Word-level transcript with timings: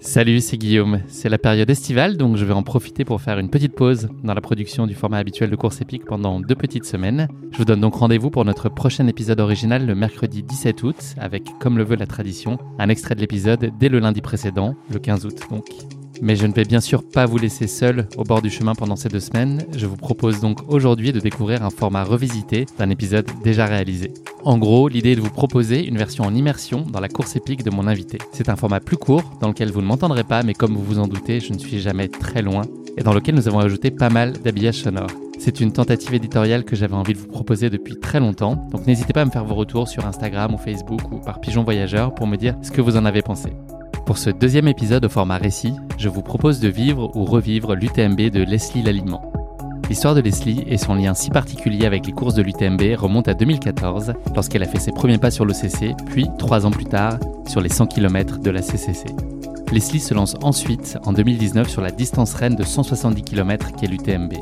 Salut, 0.00 0.40
c'est 0.40 0.56
Guillaume. 0.56 1.02
C'est 1.08 1.28
la 1.28 1.36
période 1.36 1.68
estivale, 1.68 2.16
donc 2.16 2.36
je 2.36 2.44
vais 2.44 2.54
en 2.54 2.62
profiter 2.62 3.04
pour 3.04 3.20
faire 3.20 3.38
une 3.38 3.50
petite 3.50 3.74
pause 3.74 4.08
dans 4.24 4.32
la 4.32 4.40
production 4.40 4.86
du 4.86 4.94
format 4.94 5.18
habituel 5.18 5.50
de 5.50 5.56
course 5.56 5.80
épique 5.82 6.06
pendant 6.06 6.40
deux 6.40 6.54
petites 6.54 6.86
semaines. 6.86 7.28
Je 7.50 7.58
vous 7.58 7.64
donne 7.66 7.80
donc 7.80 7.96
rendez-vous 7.96 8.30
pour 8.30 8.44
notre 8.44 8.70
prochain 8.70 9.06
épisode 9.08 9.40
original 9.40 9.84
le 9.84 9.94
mercredi 9.94 10.42
17 10.42 10.82
août, 10.84 11.14
avec, 11.18 11.44
comme 11.60 11.76
le 11.76 11.84
veut 11.84 11.96
la 11.96 12.06
tradition, 12.06 12.56
un 12.78 12.88
extrait 12.88 13.14
de 13.14 13.20
l'épisode 13.20 13.72
dès 13.78 13.90
le 13.90 13.98
lundi 13.98 14.22
précédent, 14.22 14.74
le 14.90 14.98
15 14.98 15.26
août 15.26 15.40
donc. 15.50 15.66
Mais 16.22 16.36
je 16.36 16.46
ne 16.46 16.52
vais 16.52 16.64
bien 16.64 16.80
sûr 16.80 17.02
pas 17.02 17.26
vous 17.26 17.38
laisser 17.38 17.66
seul 17.66 18.08
au 18.16 18.24
bord 18.24 18.42
du 18.42 18.50
chemin 18.50 18.74
pendant 18.74 18.96
ces 18.96 19.08
deux 19.08 19.20
semaines. 19.20 19.64
Je 19.76 19.86
vous 19.86 19.96
propose 19.96 20.40
donc 20.40 20.60
aujourd'hui 20.68 21.12
de 21.12 21.20
découvrir 21.20 21.62
un 21.62 21.70
format 21.70 22.04
revisité 22.04 22.66
d'un 22.78 22.90
épisode 22.90 23.26
déjà 23.44 23.66
réalisé. 23.66 24.12
En 24.44 24.58
gros, 24.58 24.88
l'idée 24.88 25.12
est 25.12 25.16
de 25.16 25.20
vous 25.20 25.30
proposer 25.30 25.86
une 25.86 25.98
version 25.98 26.24
en 26.24 26.34
immersion 26.34 26.82
dans 26.82 27.00
la 27.00 27.08
course 27.08 27.36
épique 27.36 27.64
de 27.64 27.70
mon 27.70 27.86
invité. 27.86 28.18
C'est 28.32 28.48
un 28.48 28.56
format 28.56 28.80
plus 28.80 28.96
court 28.96 29.24
dans 29.40 29.48
lequel 29.48 29.70
vous 29.70 29.82
ne 29.82 29.86
m'entendrez 29.86 30.24
pas, 30.24 30.42
mais 30.42 30.54
comme 30.54 30.74
vous 30.74 30.84
vous 30.84 30.98
en 30.98 31.08
doutez, 31.08 31.40
je 31.40 31.52
ne 31.52 31.58
suis 31.58 31.80
jamais 31.80 32.08
très 32.08 32.42
loin 32.42 32.62
et 32.96 33.02
dans 33.02 33.12
lequel 33.12 33.34
nous 33.34 33.48
avons 33.48 33.58
ajouté 33.58 33.90
pas 33.90 34.08
mal 34.08 34.32
d'habillages 34.32 34.82
sonores. 34.82 35.25
C'est 35.38 35.60
une 35.60 35.72
tentative 35.72 36.14
éditoriale 36.14 36.64
que 36.64 36.76
j'avais 36.76 36.94
envie 36.94 37.12
de 37.12 37.18
vous 37.18 37.28
proposer 37.28 37.70
depuis 37.70 37.96
très 38.00 38.20
longtemps, 38.20 38.56
donc 38.70 38.86
n'hésitez 38.86 39.12
pas 39.12 39.22
à 39.22 39.24
me 39.24 39.30
faire 39.30 39.44
vos 39.44 39.54
retours 39.54 39.88
sur 39.88 40.06
Instagram 40.06 40.54
ou 40.54 40.58
Facebook 40.58 41.12
ou 41.12 41.18
par 41.18 41.40
Pigeon 41.40 41.62
Voyageur 41.62 42.14
pour 42.14 42.26
me 42.26 42.36
dire 42.36 42.56
ce 42.62 42.70
que 42.70 42.80
vous 42.80 42.96
en 42.96 43.04
avez 43.04 43.22
pensé. 43.22 43.52
Pour 44.06 44.18
ce 44.18 44.30
deuxième 44.30 44.68
épisode 44.68 45.04
au 45.04 45.08
format 45.08 45.36
récit, 45.36 45.74
je 45.98 46.08
vous 46.08 46.22
propose 46.22 46.60
de 46.60 46.68
vivre 46.68 47.10
ou 47.16 47.24
revivre 47.24 47.74
l'UTMB 47.74 48.30
de 48.30 48.42
Leslie 48.42 48.82
Laliment. 48.82 49.32
L'histoire 49.88 50.14
de 50.14 50.20
Leslie 50.20 50.64
et 50.66 50.78
son 50.78 50.94
lien 50.94 51.14
si 51.14 51.30
particulier 51.30 51.86
avec 51.86 52.06
les 52.06 52.12
courses 52.12 52.34
de 52.34 52.42
l'UTMB 52.42 52.96
remonte 52.96 53.28
à 53.28 53.34
2014, 53.34 54.14
lorsqu'elle 54.34 54.62
a 54.62 54.66
fait 54.66 54.80
ses 54.80 54.92
premiers 54.92 55.18
pas 55.18 55.30
sur 55.30 55.44
l'OCC, 55.44 55.94
puis, 56.06 56.26
trois 56.38 56.66
ans 56.66 56.72
plus 56.72 56.86
tard, 56.86 57.18
sur 57.46 57.60
les 57.60 57.68
100 57.68 57.86
km 57.86 58.38
de 58.38 58.50
la 58.50 58.62
CCC. 58.62 59.06
Leslie 59.72 60.00
se 60.00 60.14
lance 60.14 60.36
ensuite, 60.42 60.96
en 61.04 61.12
2019, 61.12 61.68
sur 61.68 61.82
la 61.82 61.90
distance 61.90 62.34
reine 62.34 62.54
de 62.54 62.62
170 62.62 63.22
km 63.22 63.72
qu'est 63.72 63.88
l'UTMB. 63.88 64.32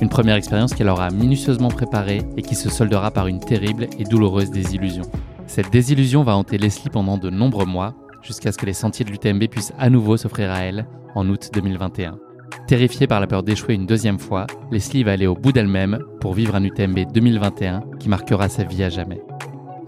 Une 0.00 0.08
première 0.08 0.36
expérience 0.36 0.72
qu'elle 0.72 0.88
aura 0.88 1.10
minutieusement 1.10 1.68
préparée 1.68 2.22
et 2.36 2.42
qui 2.42 2.54
se 2.54 2.70
soldera 2.70 3.10
par 3.10 3.26
une 3.26 3.40
terrible 3.40 3.88
et 3.98 4.04
douloureuse 4.04 4.50
désillusion. 4.50 5.02
Cette 5.46 5.70
désillusion 5.70 6.22
va 6.22 6.34
hanter 6.34 6.56
Leslie 6.56 6.90
pendant 6.90 7.18
de 7.18 7.28
nombreux 7.28 7.66
mois, 7.66 7.94
jusqu'à 8.22 8.52
ce 8.52 8.58
que 8.58 8.66
les 8.66 8.72
sentiers 8.72 9.04
de 9.04 9.10
l'UTMB 9.10 9.48
puissent 9.48 9.74
à 9.78 9.90
nouveau 9.90 10.16
s'offrir 10.16 10.50
à 10.50 10.60
elle 10.60 10.86
en 11.14 11.28
août 11.28 11.50
2021. 11.52 12.18
Terrifiée 12.66 13.06
par 13.06 13.20
la 13.20 13.26
peur 13.26 13.42
d'échouer 13.42 13.74
une 13.74 13.86
deuxième 13.86 14.18
fois, 14.18 14.46
Leslie 14.70 15.04
va 15.04 15.12
aller 15.12 15.26
au 15.26 15.34
bout 15.34 15.52
d'elle-même 15.52 15.98
pour 16.20 16.34
vivre 16.34 16.54
un 16.54 16.64
UTMB 16.64 17.12
2021 17.12 17.82
qui 17.98 18.08
marquera 18.08 18.48
sa 18.48 18.64
vie 18.64 18.82
à 18.82 18.88
jamais. 18.88 19.20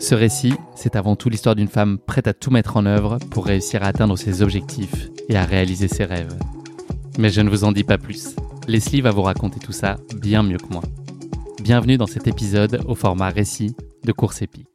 Ce 0.03 0.17
récit, 0.17 0.55
c'est 0.75 0.97
avant 0.97 1.15
tout 1.15 1.29
l'histoire 1.29 1.55
d'une 1.55 1.69
femme 1.69 1.97
prête 1.97 2.27
à 2.27 2.35
tout 2.35 2.51
mettre 2.51 2.77
en 2.77 2.87
œuvre 2.87 3.19
pour 3.31 3.47
réussir 3.47 3.85
à 3.85 3.87
atteindre 3.87 4.19
ses 4.19 4.43
objectifs 4.43 5.11
et 5.29 5.37
à 5.37 5.45
réaliser 5.45 5.87
ses 5.87 6.05
rêves. 6.05 6.37
Mais 7.19 7.31
je 7.31 7.41
ne 7.41 7.49
vous 7.49 7.63
en 7.63 7.71
dis 7.71 7.85
pas 7.85 7.99
plus. 7.99 8.35
Leslie 8.67 9.01
va 9.01 9.13
vous 9.13 9.23
raconter 9.23 9.61
tout 9.61 9.71
ça 9.71 9.99
bien 10.21 10.43
mieux 10.43 10.59
que 10.59 10.73
moi. 10.73 10.83
Bienvenue 11.63 11.99
dans 11.99 12.09
cet 12.09 12.27
épisode 12.27 12.83
au 12.89 12.97
format 12.97 13.29
récit 13.29 13.77
de 14.03 14.11
course 14.11 14.43
épique. 14.43 14.72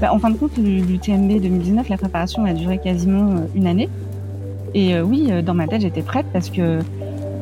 Bah, 0.00 0.12
en 0.12 0.20
fin 0.20 0.30
de 0.30 0.36
compte, 0.36 0.56
l'UTMB 0.56 1.40
2019, 1.40 1.88
la 1.88 1.96
préparation 1.96 2.44
a 2.44 2.52
duré 2.52 2.78
quasiment 2.78 3.32
euh, 3.32 3.46
une 3.56 3.66
année. 3.66 3.88
Et 4.72 4.94
euh, 4.94 5.02
oui, 5.02 5.26
euh, 5.30 5.42
dans 5.42 5.54
ma 5.54 5.66
tête, 5.66 5.80
j'étais 5.80 6.02
prête 6.02 6.26
parce 6.32 6.50
que 6.50 6.80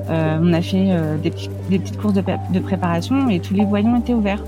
on 0.09 0.53
a 0.53 0.63
fait 0.63 0.87
des, 1.21 1.33
petites 1.33 1.97
courses 1.97 2.15
de, 2.15 2.61
préparation 2.61 3.29
et 3.29 3.41
tous 3.41 3.55
les 3.55 3.65
voyants 3.65 3.97
étaient 3.97 4.15
ouverts. 4.15 4.45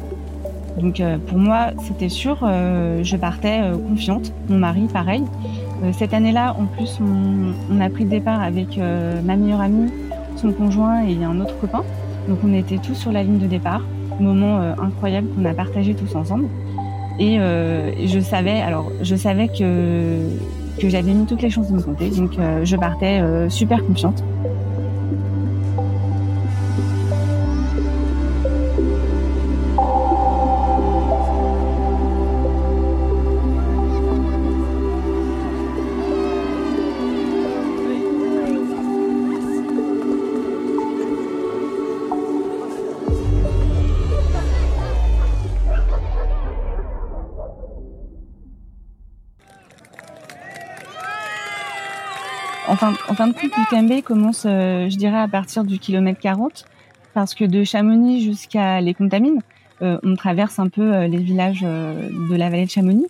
Donc 0.80 1.02
pour 1.26 1.36
moi, 1.36 1.70
c'était 1.82 2.08
sûr, 2.08 2.38
je 2.42 3.16
partais 3.16 3.60
confiante. 3.88 4.32
Mon 4.48 4.58
mari, 4.58 4.86
pareil. 4.92 5.24
cette 5.90 6.14
année-là, 6.14 6.54
en 6.56 6.66
plus, 6.66 7.00
on, 7.00 7.74
on, 7.74 7.80
a 7.80 7.90
pris 7.90 8.04
le 8.04 8.10
départ 8.10 8.40
avec 8.40 8.78
ma 9.24 9.34
meilleure 9.34 9.60
amie, 9.60 9.90
son 10.36 10.52
conjoint 10.52 11.04
et 11.04 11.24
un 11.24 11.40
autre 11.40 11.58
copain. 11.58 11.82
Donc 12.28 12.38
on 12.44 12.54
était 12.54 12.78
tous 12.78 12.94
sur 12.94 13.10
la 13.10 13.24
ligne 13.24 13.38
de 13.38 13.48
départ. 13.48 13.82
Moment 14.20 14.60
incroyable 14.80 15.26
qu'on 15.34 15.44
a 15.44 15.54
partagé 15.54 15.94
tous 15.94 16.14
ensemble. 16.14 16.46
Et 17.18 17.38
euh, 17.40 17.90
je 18.06 18.20
savais, 18.20 18.60
alors 18.60 18.92
je 19.02 19.16
savais 19.16 19.48
que 19.48 20.20
j'avais 20.78 21.12
mis 21.12 21.26
toutes 21.26 21.42
les 21.42 21.50
chances 21.50 21.68
de 21.68 21.76
me 21.76 21.82
compter, 21.82 22.10
donc 22.10 22.38
euh, 22.38 22.64
je 22.64 22.76
partais 22.76 23.20
euh, 23.20 23.48
super 23.48 23.84
confiante. 23.84 24.22
Fin, 52.78 52.94
en 53.08 53.14
fin 53.14 53.26
de 53.26 53.32
compte, 53.32 53.50
l'UTMB 53.56 54.02
commence, 54.02 54.44
euh, 54.46 54.88
je 54.88 54.96
dirais, 54.96 55.18
à 55.18 55.28
partir 55.28 55.64
du 55.64 55.78
kilomètre 55.78 56.20
40, 56.20 56.64
parce 57.12 57.34
que 57.34 57.44
de 57.44 57.64
Chamonix 57.64 58.22
jusqu'à 58.22 58.80
les 58.80 58.94
Contamines, 58.94 59.42
euh, 59.82 59.98
on 60.02 60.14
traverse 60.14 60.58
un 60.58 60.68
peu 60.68 60.94
euh, 60.94 61.08
les 61.08 61.18
villages 61.18 61.62
de 61.62 62.34
la 62.34 62.48
vallée 62.48 62.64
de 62.64 62.70
Chamonix. 62.70 63.06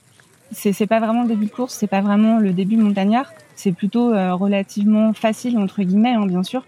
C'est, 0.50 0.73
c'est 0.73 0.87
pas 0.87 0.99
vraiment 0.99 1.23
le 1.23 1.29
début 1.29 1.47
de 1.47 1.50
course, 1.50 1.75
c'est 1.75 1.87
pas 1.87 2.00
vraiment 2.00 2.38
le 2.38 2.53
début 2.53 2.79
montagnard, 2.79 3.31
c'est 3.55 3.73
plutôt 3.73 4.12
relativement 4.37 5.12
facile 5.12 5.59
entre 5.59 5.82
guillemets, 5.82 6.15
hein, 6.15 6.25
bien 6.25 6.43
sûr. 6.43 6.65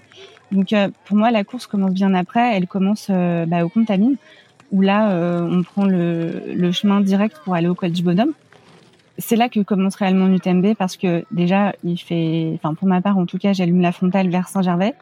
Donc 0.53 0.75
pour 1.07 1.17
moi, 1.17 1.31
la 1.31 1.45
course 1.45 1.67
commence 1.67 1.93
bien 1.93 2.13
après. 2.13 2.57
Elle 2.57 2.67
commence 2.67 3.11
bah, 3.11 3.65
aux 3.65 3.71
Contamines, 3.71 4.17
où 4.71 4.83
là, 4.83 5.09
on 5.49 5.63
prend 5.63 5.87
le, 5.87 6.43
le 6.55 6.73
chemin 6.73 7.01
direct 7.01 7.39
pour 7.43 7.55
aller 7.55 7.69
au 7.69 7.75
col 7.75 7.93
du 7.93 8.03
Bonhomme 8.03 8.35
c'est 9.21 9.37
là 9.37 9.49
que 9.49 9.61
commence 9.61 9.95
réellement 9.95 10.27
l'UTMB 10.27 10.75
parce 10.77 10.97
que 10.97 11.25
déjà, 11.31 11.73
il 11.85 11.99
fait, 11.99 12.53
enfin 12.55 12.75
pour 12.75 12.89
ma 12.89 13.01
part 13.01 13.19
en 13.19 13.27
tout 13.27 13.39
cas, 13.39 13.53
j'allume 13.53 13.81
la 13.81 13.93
frontale 13.93 14.29
vers 14.29 14.49
Saint-Gervais. 14.49 14.95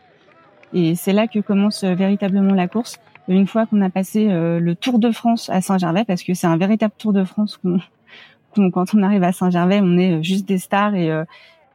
Et 0.75 0.95
c'est 0.95 1.15
là 1.15 1.27
que 1.27 1.39
commence 1.39 1.83
véritablement 1.85 2.55
la 2.55 2.69
course. 2.69 2.99
Une 3.27 3.47
fois 3.47 3.65
qu'on 3.65 3.81
a 3.81 3.89
passé 3.89 4.27
le 4.29 4.75
Tour 4.75 4.99
de 4.99 5.11
France 5.11 5.49
à 5.49 5.63
Saint-Gervais, 5.63 6.05
parce 6.05 6.23
que 6.23 6.35
c'est 6.35 6.47
un 6.47 6.59
véritable 6.59 6.93
Tour 6.99 7.15
de 7.15 7.25
France 7.25 7.59
quand 8.55 8.95
on 8.95 9.03
arrive 9.03 9.23
à 9.23 9.33
Saint-Gervais, 9.33 9.81
on 9.83 9.97
est 9.97 10.23
juste 10.23 10.47
des 10.47 10.59
stars 10.59 10.95
et, 10.95 11.11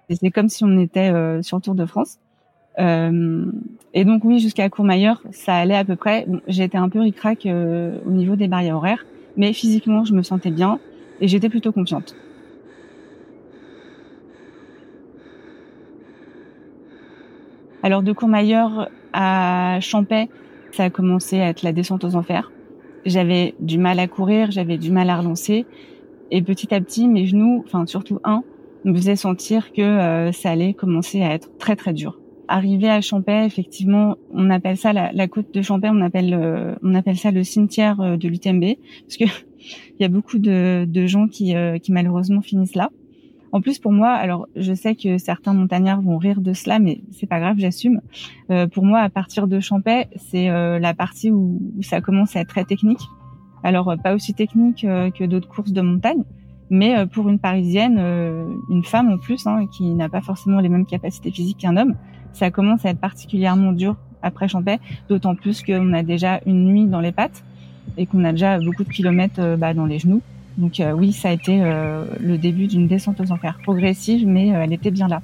c'est 0.09 0.29
comme 0.29 0.49
si 0.49 0.63
on 0.63 0.77
était 0.77 1.09
sur 1.41 1.57
le 1.57 1.61
Tour 1.61 1.73
de 1.73 1.85
France. 1.87 2.19
Euh, 2.79 3.45
et 3.93 4.05
donc 4.05 4.23
oui, 4.23 4.39
jusqu'à 4.39 4.69
Courmayeur, 4.69 5.21
ça 5.31 5.55
allait 5.55 5.75
à 5.75 5.85
peu 5.85 5.95
près. 5.95 6.25
J'étais 6.47 6.77
un 6.77 6.89
peu 6.89 6.99
ricrac 6.99 7.45
euh, 7.45 7.99
au 8.05 8.11
niveau 8.11 8.35
des 8.35 8.47
barrières 8.47 8.77
horaires, 8.77 9.05
mais 9.37 9.53
physiquement, 9.53 10.03
je 10.05 10.13
me 10.13 10.23
sentais 10.23 10.51
bien 10.51 10.79
et 11.21 11.27
j'étais 11.27 11.49
plutôt 11.49 11.71
confiante. 11.71 12.15
Alors 17.83 18.01
de 18.01 18.13
Courmayeur 18.13 18.89
à 19.11 19.77
Champais, 19.81 20.29
ça 20.71 20.85
a 20.85 20.89
commencé 20.89 21.41
à 21.41 21.49
être 21.49 21.63
la 21.63 21.73
descente 21.73 22.05
aux 22.05 22.15
enfers. 22.15 22.49
J'avais 23.05 23.55
du 23.59 23.77
mal 23.77 23.99
à 23.99 24.07
courir, 24.07 24.51
j'avais 24.51 24.77
du 24.77 24.89
mal 24.89 25.09
à 25.09 25.17
relancer, 25.17 25.65
et 26.31 26.41
petit 26.41 26.73
à 26.73 26.79
petit, 26.79 27.09
mes 27.09 27.25
genoux, 27.25 27.61
enfin 27.65 27.85
surtout 27.85 28.19
un, 28.23 28.43
me 28.85 28.95
faisaient 28.95 29.17
sentir 29.17 29.73
que 29.73 29.81
euh, 29.81 30.31
ça 30.31 30.51
allait 30.51 30.73
commencer 30.73 31.21
à 31.23 31.33
être 31.33 31.57
très 31.57 31.75
très 31.75 31.91
dur. 31.91 32.21
Arrivé 32.47 32.89
à 32.89 33.01
Champais, 33.01 33.45
effectivement, 33.45 34.15
on 34.31 34.49
appelle 34.49 34.77
ça 34.77 34.93
la, 34.93 35.11
la 35.11 35.27
côte 35.27 35.53
de 35.53 35.61
Champais, 35.61 35.89
on 35.91 35.99
appelle 35.99 36.33
euh, 36.33 36.75
on 36.83 36.95
appelle 36.95 37.17
ça 37.17 37.31
le 37.31 37.43
cimetière 37.43 37.99
euh, 37.99 38.15
de 38.15 38.29
l'UTMB 38.29 38.75
parce 39.01 39.17
que 39.17 39.25
il 39.99 40.01
y 40.01 40.05
a 40.05 40.09
beaucoup 40.09 40.39
de, 40.39 40.85
de 40.87 41.05
gens 41.05 41.27
qui, 41.27 41.53
euh, 41.53 41.79
qui 41.79 41.91
malheureusement 41.91 42.41
finissent 42.41 42.75
là. 42.75 42.91
En 43.53 43.61
plus, 43.61 43.79
pour 43.79 43.93
moi, 43.93 44.09
alors 44.09 44.47
je 44.55 44.73
sais 44.73 44.95
que 44.95 45.17
certains 45.17 45.53
montagnards 45.53 46.01
vont 46.01 46.17
rire 46.17 46.41
de 46.41 46.51
cela, 46.51 46.79
mais 46.79 47.01
c'est 47.11 47.27
pas 47.27 47.39
grave, 47.39 47.55
j'assume. 47.59 48.01
pour 48.73 48.83
moi, 48.83 48.99
à 48.99 49.09
partir 49.09 49.47
de 49.47 49.59
Champais, 49.59 50.09
c'est 50.17 50.49
la 50.49 50.93
partie 50.93 51.31
où, 51.31 51.61
où, 51.77 51.83
ça 51.83 52.01
commence 52.01 52.35
à 52.35 52.41
être 52.41 52.49
très 52.49 52.65
technique. 52.65 53.01
Alors 53.63 53.93
pas 54.03 54.15
aussi 54.15 54.33
technique 54.33 54.81
que 54.81 55.25
d'autres 55.25 55.47
courses 55.47 55.71
de 55.71 55.81
montagne, 55.81 56.23
mais 56.71 57.05
pour 57.05 57.29
une 57.29 57.37
Parisienne, 57.37 57.99
une 58.69 58.83
femme 58.83 59.11
en 59.11 59.17
plus, 59.19 59.45
hein, 59.45 59.67
qui 59.71 59.93
n'a 59.93 60.09
pas 60.09 60.21
forcément 60.21 60.59
les 60.59 60.69
mêmes 60.69 60.87
capacités 60.87 61.29
physiques 61.29 61.59
qu'un 61.59 61.77
homme, 61.77 61.95
ça 62.33 62.49
commence 62.49 62.85
à 62.85 62.89
être 62.89 62.99
particulièrement 62.99 63.71
dur 63.71 63.95
après 64.23 64.47
Champais, 64.47 64.79
d'autant 65.09 65.35
plus 65.35 65.61
qu'on 65.61 65.93
a 65.93 66.01
déjà 66.01 66.41
une 66.45 66.65
nuit 66.65 66.85
dans 66.85 66.99
les 66.99 67.11
pattes 67.11 67.43
et 67.97 68.05
qu'on 68.05 68.23
a 68.23 68.31
déjà 68.31 68.57
beaucoup 68.59 68.83
de 68.83 68.89
kilomètres 68.89 69.39
euh, 69.39 69.57
bah, 69.57 69.73
dans 69.73 69.85
les 69.85 69.99
genoux. 69.99 70.21
Donc 70.57 70.79
euh, 70.79 70.91
oui, 70.91 71.13
ça 71.13 71.29
a 71.29 71.31
été 71.31 71.61
euh, 71.61 72.05
le 72.19 72.37
début 72.37 72.67
d'une 72.67 72.87
descente 72.87 73.19
aux 73.19 73.31
enfers, 73.31 73.59
progressive, 73.63 74.27
mais 74.27 74.49
elle 74.49 74.73
était 74.73 74.91
bien 74.91 75.07
là. 75.07 75.21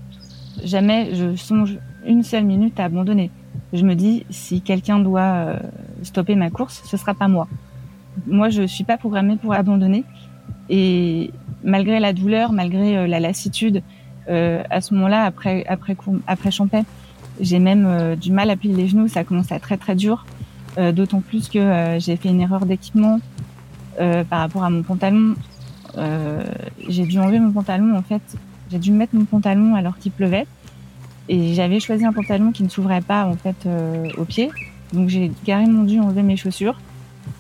Jamais 0.64 1.14
je 1.16 1.36
songe 1.36 1.78
une 2.06 2.24
seule 2.24 2.46
minute 2.46 2.80
à 2.80 2.86
abandonner. 2.86 3.32
Je 3.74 3.86
me 3.86 3.94
dis, 3.94 4.26
si 4.30 4.62
quelqu'un 4.62 5.00
doit 5.00 5.60
stopper 6.02 6.36
ma 6.36 6.50
course, 6.50 6.82
ce 6.86 6.98
sera 6.98 7.14
pas 7.14 7.28
moi. 7.28 7.48
Moi, 8.26 8.50
je 8.50 8.64
suis 8.64 8.84
pas 8.84 8.98
programmée 8.98 9.38
pour 9.38 9.54
abandonner. 9.54 10.04
Et 10.70 11.32
malgré 11.64 12.00
la 12.00 12.14
douleur, 12.14 12.52
malgré 12.52 13.08
la 13.08 13.20
lassitude, 13.20 13.84
à 14.28 14.82
ce 14.82 14.94
moment-là, 14.96 15.24
après 15.24 15.66
après 15.68 15.96
après 16.28 16.52
Champais, 16.52 16.84
j'ai 17.40 17.60
même 17.60 17.86
euh, 17.88 18.16
du 18.16 18.32
mal 18.32 18.50
à 18.50 18.56
plier 18.56 18.76
les 18.76 18.88
genoux, 18.88 19.08
ça 19.08 19.24
commence 19.24 19.52
à 19.52 19.56
être 19.56 19.64
très 19.64 19.78
très 19.78 19.96
dur. 19.96 20.26
Euh, 20.78 20.92
d'autant 20.92 21.22
plus 21.22 21.50
que 21.50 21.58
euh, 21.58 22.00
j'ai 22.00 22.16
fait 22.16 22.30
une 22.30 22.42
erreur 22.42 22.66
d'équipement 22.66 23.20
par 24.30 24.40
rapport 24.40 24.64
à 24.64 24.70
mon 24.70 24.84
pantalon. 24.84 25.36
j'ai 26.88 27.06
dû 27.06 27.20
enlever 27.20 27.40
mon 27.40 27.52
pantalon 27.52 27.98
en 27.98 28.02
fait. 28.02 28.22
J'ai 28.72 28.80
dû 28.80 28.92
mettre 28.92 29.16
mon 29.16 29.26
pantalon 29.26 29.76
alors 29.76 29.98
qu'il 29.98 30.12
pleuvait. 30.12 30.48
Et 31.28 31.54
j'avais 31.54 31.80
choisi 31.80 32.06
un 32.06 32.14
pantalon 32.14 32.52
qui 32.52 32.64
ne 32.64 32.70
s'ouvrait 32.70 33.02
pas 33.02 33.26
en 33.26 33.36
fait 33.36 33.68
au 34.18 34.26
pied. 34.26 34.52
Donc 34.94 35.10
j'ai 35.10 35.32
carrément 35.46 35.84
dû 35.84 36.00
enlever 36.00 36.24
mes 36.24 36.38
chaussures 36.38 36.80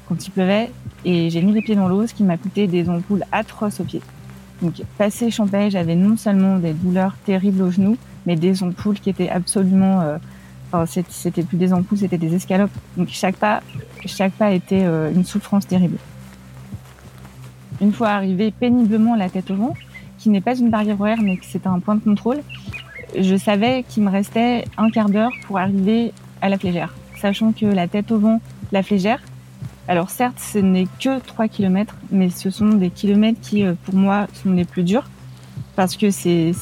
quand 0.07 0.27
il 0.27 0.31
pleuvait 0.31 0.71
et 1.05 1.29
j'ai 1.29 1.41
mis 1.41 1.53
les 1.53 1.61
pieds 1.61 1.75
dans 1.75 1.87
l'eau, 1.87 2.05
ce 2.07 2.13
qui 2.13 2.23
m'a 2.23 2.37
coûté 2.37 2.67
des 2.67 2.89
ampoules 2.89 3.23
atroces 3.31 3.79
aux 3.79 3.83
pieds. 3.83 4.01
Donc 4.61 4.73
passé 4.97 5.31
Champagne, 5.31 5.71
j'avais 5.71 5.95
non 5.95 6.17
seulement 6.17 6.57
des 6.57 6.73
douleurs 6.73 7.15
terribles 7.25 7.61
aux 7.61 7.71
genoux, 7.71 7.97
mais 8.25 8.35
des 8.35 8.61
ampoules 8.63 8.99
qui 8.99 9.09
étaient 9.09 9.29
absolument, 9.29 10.01
euh, 10.01 10.17
enfin, 10.71 10.85
c'était 11.09 11.43
plus 11.43 11.57
des 11.57 11.71
ampoules, 11.71 11.99
c'était 11.99 12.17
des 12.17 12.35
escalopes. 12.35 12.71
Donc 12.97 13.07
chaque 13.11 13.37
pas, 13.37 13.61
chaque 14.05 14.33
pas 14.33 14.51
était 14.51 14.83
euh, 14.83 15.13
une 15.13 15.23
souffrance 15.23 15.65
terrible. 15.65 15.97
Une 17.81 17.93
fois 17.93 18.09
arrivé 18.09 18.51
péniblement 18.51 19.15
la 19.15 19.29
tête 19.29 19.51
au 19.51 19.55
vent, 19.55 19.73
qui 20.17 20.29
n'est 20.29 20.41
pas 20.41 20.57
une 20.57 20.69
barrière 20.69 20.99
horaire, 20.99 21.19
mais 21.21 21.37
que 21.37 21.45
c'est 21.45 21.65
un 21.65 21.79
point 21.79 21.95
de 21.95 22.01
contrôle, 22.01 22.41
je 23.17 23.35
savais 23.35 23.83
qu'il 23.87 24.03
me 24.03 24.09
restait 24.09 24.65
un 24.77 24.89
quart 24.89 25.09
d'heure 25.09 25.31
pour 25.47 25.57
arriver 25.57 26.13
à 26.41 26.49
la 26.49 26.57
flégère, 26.57 26.93
sachant 27.19 27.51
que 27.51 27.65
la 27.65 27.87
tête 27.87 28.11
au 28.11 28.19
vent, 28.19 28.41
la 28.71 28.83
flégère, 28.83 29.19
alors 29.89 30.11
certes, 30.11 30.39
ce 30.39 30.59
n'est 30.59 30.87
que 30.99 31.19
3 31.19 31.47
km, 31.47 31.95
mais 32.11 32.29
ce 32.29 32.51
sont 32.51 32.69
des 32.69 32.91
kilomètres 32.91 33.39
qui, 33.41 33.63
euh, 33.63 33.73
pour 33.85 33.95
moi, 33.95 34.27
sont 34.35 34.51
les 34.51 34.63
plus 34.63 34.83
durs 34.83 35.09
parce 35.75 35.97
que 35.97 36.11
c'est 36.11 36.53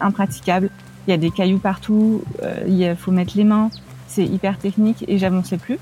impraticable. 0.00 0.70
Il 1.06 1.10
y 1.10 1.14
a 1.14 1.16
des 1.16 1.32
cailloux 1.32 1.58
partout, 1.58 2.22
euh, 2.44 2.62
il 2.68 2.94
faut 2.96 3.10
mettre 3.10 3.36
les 3.36 3.42
mains, 3.42 3.68
c'est 4.06 4.24
hyper 4.24 4.58
technique 4.58 5.04
et 5.08 5.18
j'avançais 5.18 5.56
plus. 5.56 5.78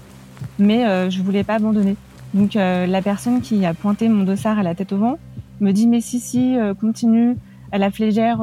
Mais 0.58 0.86
euh, 0.86 1.10
je 1.10 1.20
voulais 1.20 1.44
pas 1.44 1.56
abandonner. 1.56 1.96
Donc 2.34 2.56
euh, 2.56 2.86
la 2.86 3.02
personne 3.02 3.40
qui 3.40 3.64
a 3.64 3.74
pointé 3.74 4.08
mon 4.08 4.24
dossard 4.24 4.58
à 4.58 4.62
la 4.62 4.74
tête 4.74 4.92
au 4.92 4.98
vent 4.98 5.18
me 5.60 5.72
dit 5.72 5.86
mais 5.86 6.00
si 6.00 6.20
si 6.20 6.56
continue 6.80 7.36
à 7.70 7.78
la 7.78 7.90
flégère 7.90 8.40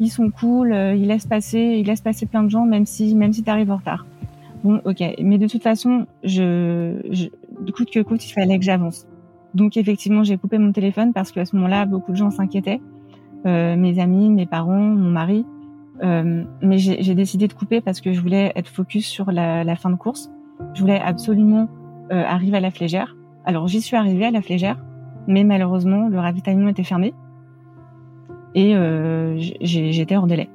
ils 0.00 0.10
sont 0.10 0.28
cool 0.28 0.74
ils 0.74 1.06
laissent 1.06 1.26
passer 1.26 1.78
ils 1.80 1.86
laissent 1.86 2.02
passer 2.02 2.26
plein 2.26 2.42
de 2.42 2.50
gens 2.50 2.66
même 2.66 2.84
si 2.84 3.14
même 3.14 3.32
si 3.32 3.42
t'arrives 3.42 3.70
en 3.70 3.78
retard. 3.78 4.04
Bon 4.62 4.82
ok 4.84 5.02
mais 5.22 5.38
de 5.38 5.48
toute 5.48 5.62
façon 5.62 6.06
je, 6.24 7.00
je 7.10 7.28
coûte 7.72 7.90
que 7.90 8.00
coûte 8.00 8.22
il 8.26 8.32
fallait 8.32 8.58
que 8.58 8.64
j'avance. 8.66 9.06
Donc 9.54 9.78
effectivement 9.78 10.24
j'ai 10.24 10.36
coupé 10.36 10.58
mon 10.58 10.72
téléphone 10.72 11.14
parce 11.14 11.32
qu'à 11.32 11.46
ce 11.46 11.56
moment-là 11.56 11.86
beaucoup 11.86 12.12
de 12.12 12.18
gens 12.18 12.30
s'inquiétaient 12.30 12.82
mes 13.46 13.98
amis 13.98 14.28
mes 14.28 14.44
parents 14.44 14.78
mon 14.78 15.10
mari 15.10 15.46
euh, 16.02 16.44
mais 16.60 16.78
j'ai 16.78 17.14
décidé 17.14 17.46
de 17.46 17.52
couper 17.52 17.80
parce 17.80 18.00
que 18.00 18.12
je 18.12 18.20
voulais 18.20 18.52
être 18.56 18.68
focus 18.68 19.06
sur 19.06 19.30
la, 19.30 19.62
la 19.62 19.76
fin 19.76 19.90
de 19.90 19.96
course. 19.96 20.30
Je 20.74 20.80
voulais 20.80 21.00
absolument 21.00 21.68
euh, 22.12 22.24
arriver 22.24 22.58
à 22.58 22.60
la 22.60 22.70
flégère. 22.70 23.16
Alors 23.44 23.68
j'y 23.68 23.80
suis 23.80 23.96
arrivée 23.96 24.26
à 24.26 24.30
la 24.30 24.42
flégère, 24.42 24.76
mais 25.26 25.44
malheureusement 25.44 26.08
le 26.08 26.18
ravitaillement 26.18 26.68
était 26.68 26.84
fermé 26.84 27.14
et 28.54 28.76
euh, 28.76 29.38
j'étais 29.60 30.16
hors 30.16 30.26
délai. 30.26 30.50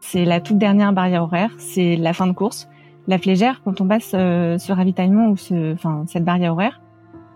C'est 0.00 0.24
la 0.24 0.40
toute 0.40 0.58
dernière 0.58 0.92
barrière 0.92 1.22
horaire, 1.22 1.50
c'est 1.58 1.96
la 1.96 2.12
fin 2.12 2.26
de 2.26 2.32
course. 2.32 2.68
La 3.06 3.18
flégère, 3.18 3.62
quand 3.62 3.80
on 3.80 3.86
passe 3.86 4.12
euh, 4.14 4.58
ce 4.58 4.72
ravitaillement 4.72 5.28
ou 5.28 5.36
ce, 5.36 5.76
cette 6.06 6.24
barrière 6.24 6.52
horaire, 6.52 6.80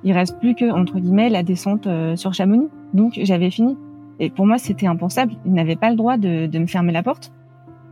il 0.03 0.13
reste 0.13 0.39
plus 0.41 0.55
que 0.55 0.71
entre 0.73 0.99
guillemets 0.99 1.29
la 1.29 1.43
descente 1.43 1.87
sur 2.17 2.35
Chamonix. 2.35 2.69
Donc 2.93 3.21
j'avais 3.23 3.51
fini. 3.51 3.77
Et 4.19 4.31
pour 4.31 4.47
moi, 4.47 4.59
c'était 4.59 4.87
impensable. 4.87 5.33
Il 5.47 5.53
n'avait 5.53 5.77
pas 5.77 5.91
le 5.91 5.97
droit 5.97 6.19
de, 6.19 6.47
de, 6.47 6.59
me 6.59 6.67
fermer 6.67 6.93
la 6.93 7.03
porte. 7.03 7.33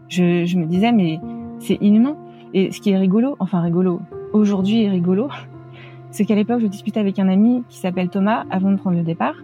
Je, 0.09 0.45
je 0.45 0.59
me 0.59 0.67
disais 0.67 0.93
mais 0.93 1.21
c'est 1.59 1.79
inhumain. 1.81 2.17
Et 2.55 2.73
ce 2.73 2.81
qui 2.81 2.91
est 2.91 2.97
rigolo, 2.97 3.37
enfin 3.41 3.61
rigolo, 3.61 4.00
aujourd'hui 4.33 4.85
est 4.85 4.88
rigolo, 4.88 5.29
c'est 6.11 6.25
qu'à 6.25 6.35
l'époque, 6.35 6.61
je 6.61 6.67
discutais 6.67 7.00
avec 7.00 7.19
un 7.19 7.29
ami 7.29 7.62
qui 7.69 7.79
s'appelle 7.79 8.09
Thomas 8.09 8.45
avant 8.50 8.71
de 8.71 8.77
prendre 8.77 8.97
le 8.97 9.03
départ. 9.03 9.35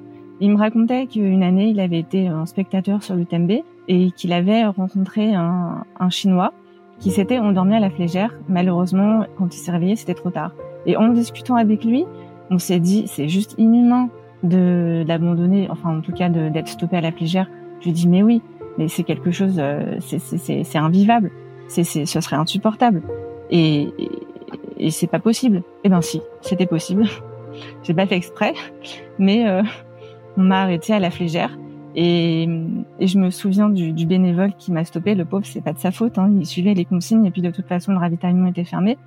Il 0.40 0.50
me 0.50 0.56
racontait 0.56 1.06
qu'une 1.06 1.42
année, 1.42 1.68
il 1.68 1.80
avait 1.80 1.98
été 1.98 2.26
un 2.26 2.46
spectateur 2.46 3.02
sur 3.02 3.14
le 3.14 3.24
TMB 3.24 3.52
et 3.88 4.10
qu'il 4.12 4.32
avait 4.32 4.64
rencontré 4.64 5.34
un, 5.34 5.84
un 6.00 6.10
Chinois 6.10 6.52
qui 6.98 7.10
s'était 7.10 7.38
endormi 7.38 7.74
à 7.74 7.80
la 7.80 7.90
flégère. 7.90 8.34
Malheureusement, 8.48 9.24
quand 9.36 9.54
il 9.54 9.58
s'est 9.58 9.70
réveillé, 9.70 9.96
c'était 9.96 10.14
trop 10.14 10.30
tard. 10.30 10.52
Et 10.86 10.96
en 10.96 11.08
discutant 11.08 11.56
avec 11.56 11.84
lui, 11.84 12.04
on 12.50 12.58
s'est 12.58 12.80
dit 12.80 13.04
c'est 13.06 13.28
juste 13.28 13.54
inhumain 13.58 14.08
de 14.42 15.04
d'abandonner, 15.06 15.68
enfin 15.70 15.96
en 15.96 16.00
tout 16.00 16.12
cas 16.12 16.28
d'être 16.28 16.68
stoppé 16.68 16.96
à 16.96 17.00
la 17.00 17.12
flégère. 17.12 17.48
Je 17.80 17.86
lui 17.86 17.92
dis 17.92 18.08
mais 18.08 18.22
oui, 18.22 18.42
mais 18.78 18.88
c'est 18.88 19.04
quelque 19.04 19.30
chose, 19.30 19.56
euh, 19.58 19.96
c'est 20.00 20.78
invivable, 20.78 21.30
c'est 21.68 21.84
ce 21.84 22.20
serait 22.20 22.36
insupportable 22.36 23.02
et, 23.50 23.88
et, 24.78 24.90
c'est 24.90 25.06
pas 25.06 25.18
possible. 25.18 25.62
Eh 25.84 25.88
ben 25.88 26.00
si, 26.00 26.20
c'était 26.40 26.66
possible. 26.66 27.04
J'ai 27.82 27.94
pas 27.94 28.06
fait 28.06 28.16
exprès, 28.16 28.54
mais 29.18 29.48
euh, 29.48 29.62
on 30.36 30.42
m'a 30.42 30.62
arrêté 30.62 30.92
à 30.92 30.98
la 30.98 31.10
flégère 31.10 31.56
et, 31.94 32.48
et 32.98 33.06
je 33.06 33.18
me 33.18 33.30
souviens 33.30 33.68
du, 33.68 33.92
du 33.92 34.06
bénévole 34.06 34.52
qui 34.58 34.72
m'a 34.72 34.84
stoppé. 34.84 35.14
Le 35.14 35.24
pauvre, 35.24 35.46
c'est 35.46 35.62
pas 35.62 35.72
de 35.72 35.78
sa 35.78 35.92
faute, 35.92 36.18
hein, 36.18 36.30
il 36.34 36.46
suivait 36.46 36.74
les 36.74 36.84
consignes 36.84 37.24
et 37.24 37.30
puis 37.30 37.42
de 37.42 37.50
toute 37.50 37.68
façon 37.68 37.92
le 37.92 37.98
ravitaillement 37.98 38.48
était 38.48 38.64
fermé. 38.64 38.98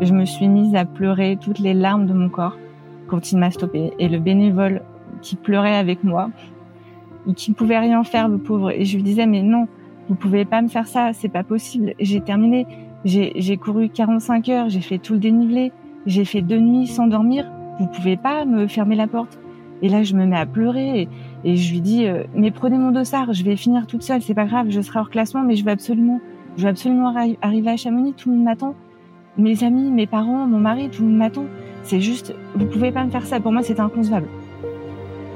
Je 0.00 0.12
me 0.12 0.26
suis 0.26 0.48
mise 0.48 0.74
à 0.74 0.84
pleurer 0.84 1.38
toutes 1.40 1.58
les 1.58 1.72
larmes 1.72 2.06
de 2.06 2.12
mon 2.12 2.28
corps 2.28 2.56
quand 3.08 3.32
il 3.32 3.38
m'a 3.38 3.50
stoppé. 3.50 3.92
Et 3.98 4.08
le 4.08 4.18
bénévole 4.18 4.82
qui 5.22 5.36
pleurait 5.36 5.76
avec 5.76 6.04
moi, 6.04 6.30
et 7.28 7.34
qui 7.34 7.50
ne 7.50 7.54
pouvait 7.54 7.78
rien 7.78 8.02
faire, 8.04 8.28
le 8.28 8.38
pauvre. 8.38 8.70
Et 8.70 8.84
je 8.84 8.96
lui 8.96 9.02
disais, 9.02 9.26
mais 9.26 9.42
non, 9.42 9.68
vous 10.08 10.14
pouvez 10.14 10.44
pas 10.44 10.62
me 10.62 10.68
faire 10.68 10.86
ça, 10.86 11.12
c'est 11.12 11.28
pas 11.28 11.42
possible. 11.42 11.94
J'ai 11.98 12.20
terminé, 12.20 12.66
j'ai 13.04 13.56
couru 13.56 13.88
45 13.88 14.48
heures, 14.48 14.68
j'ai 14.68 14.80
fait 14.80 14.98
tout 14.98 15.14
le 15.14 15.18
dénivelé, 15.18 15.72
j'ai 16.06 16.24
fait 16.24 16.42
deux 16.42 16.58
nuits 16.58 16.86
sans 16.86 17.06
dormir. 17.06 17.50
Vous 17.78 17.86
pouvez 17.88 18.16
pas 18.16 18.44
me 18.44 18.66
fermer 18.66 18.96
la 18.96 19.06
porte. 19.06 19.38
Et 19.82 19.88
là, 19.88 20.02
je 20.02 20.14
me 20.14 20.24
mets 20.24 20.38
à 20.38 20.46
pleurer 20.46 21.08
et, 21.44 21.56
je 21.56 21.72
lui 21.72 21.80
dis, 21.80 22.06
mais 22.34 22.50
prenez 22.50 22.78
mon 22.78 22.92
dossard, 22.92 23.32
je 23.34 23.44
vais 23.44 23.56
finir 23.56 23.86
toute 23.86 24.02
seule, 24.02 24.22
c'est 24.22 24.34
pas 24.34 24.46
grave, 24.46 24.68
je 24.70 24.80
serai 24.80 25.00
hors 25.00 25.10
classement, 25.10 25.42
mais 25.42 25.54
je 25.54 25.64
veux 25.64 25.70
absolument, 25.70 26.20
je 26.56 26.62
veux 26.62 26.68
absolument 26.68 27.14
arriver 27.42 27.70
à 27.70 27.76
Chamonix, 27.76 28.14
tout 28.14 28.30
le 28.30 28.36
monde 28.36 28.44
m'attend. 28.44 28.74
Mes 29.36 29.64
amis, 29.64 29.90
mes 29.90 30.06
parents, 30.06 30.46
mon 30.46 30.58
mari, 30.58 30.88
tout 30.88 31.02
le 31.02 31.08
monde 31.08 31.18
m'attend. 31.18 31.44
C'est 31.82 32.00
juste, 32.00 32.34
vous 32.54 32.64
pouvez 32.64 32.90
pas 32.90 33.04
me 33.04 33.10
faire 33.10 33.26
ça. 33.26 33.38
Pour 33.38 33.52
moi, 33.52 33.62
c'est 33.62 33.78
inconcevable. 33.78 34.28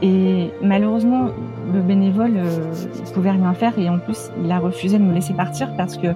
Et 0.02 0.48
malheureusement, 0.62 1.26
le 1.72 1.80
bénévole 1.80 2.34
euh, 2.36 2.72
pouvait 3.14 3.30
rien 3.30 3.52
faire 3.54 3.78
et 3.78 3.88
en 3.88 3.98
plus, 3.98 4.30
il 4.42 4.50
a 4.50 4.58
refusé 4.58 4.98
de 4.98 5.04
me 5.04 5.14
laisser 5.14 5.34
partir 5.34 5.74
parce 5.76 5.96
que 5.96 6.08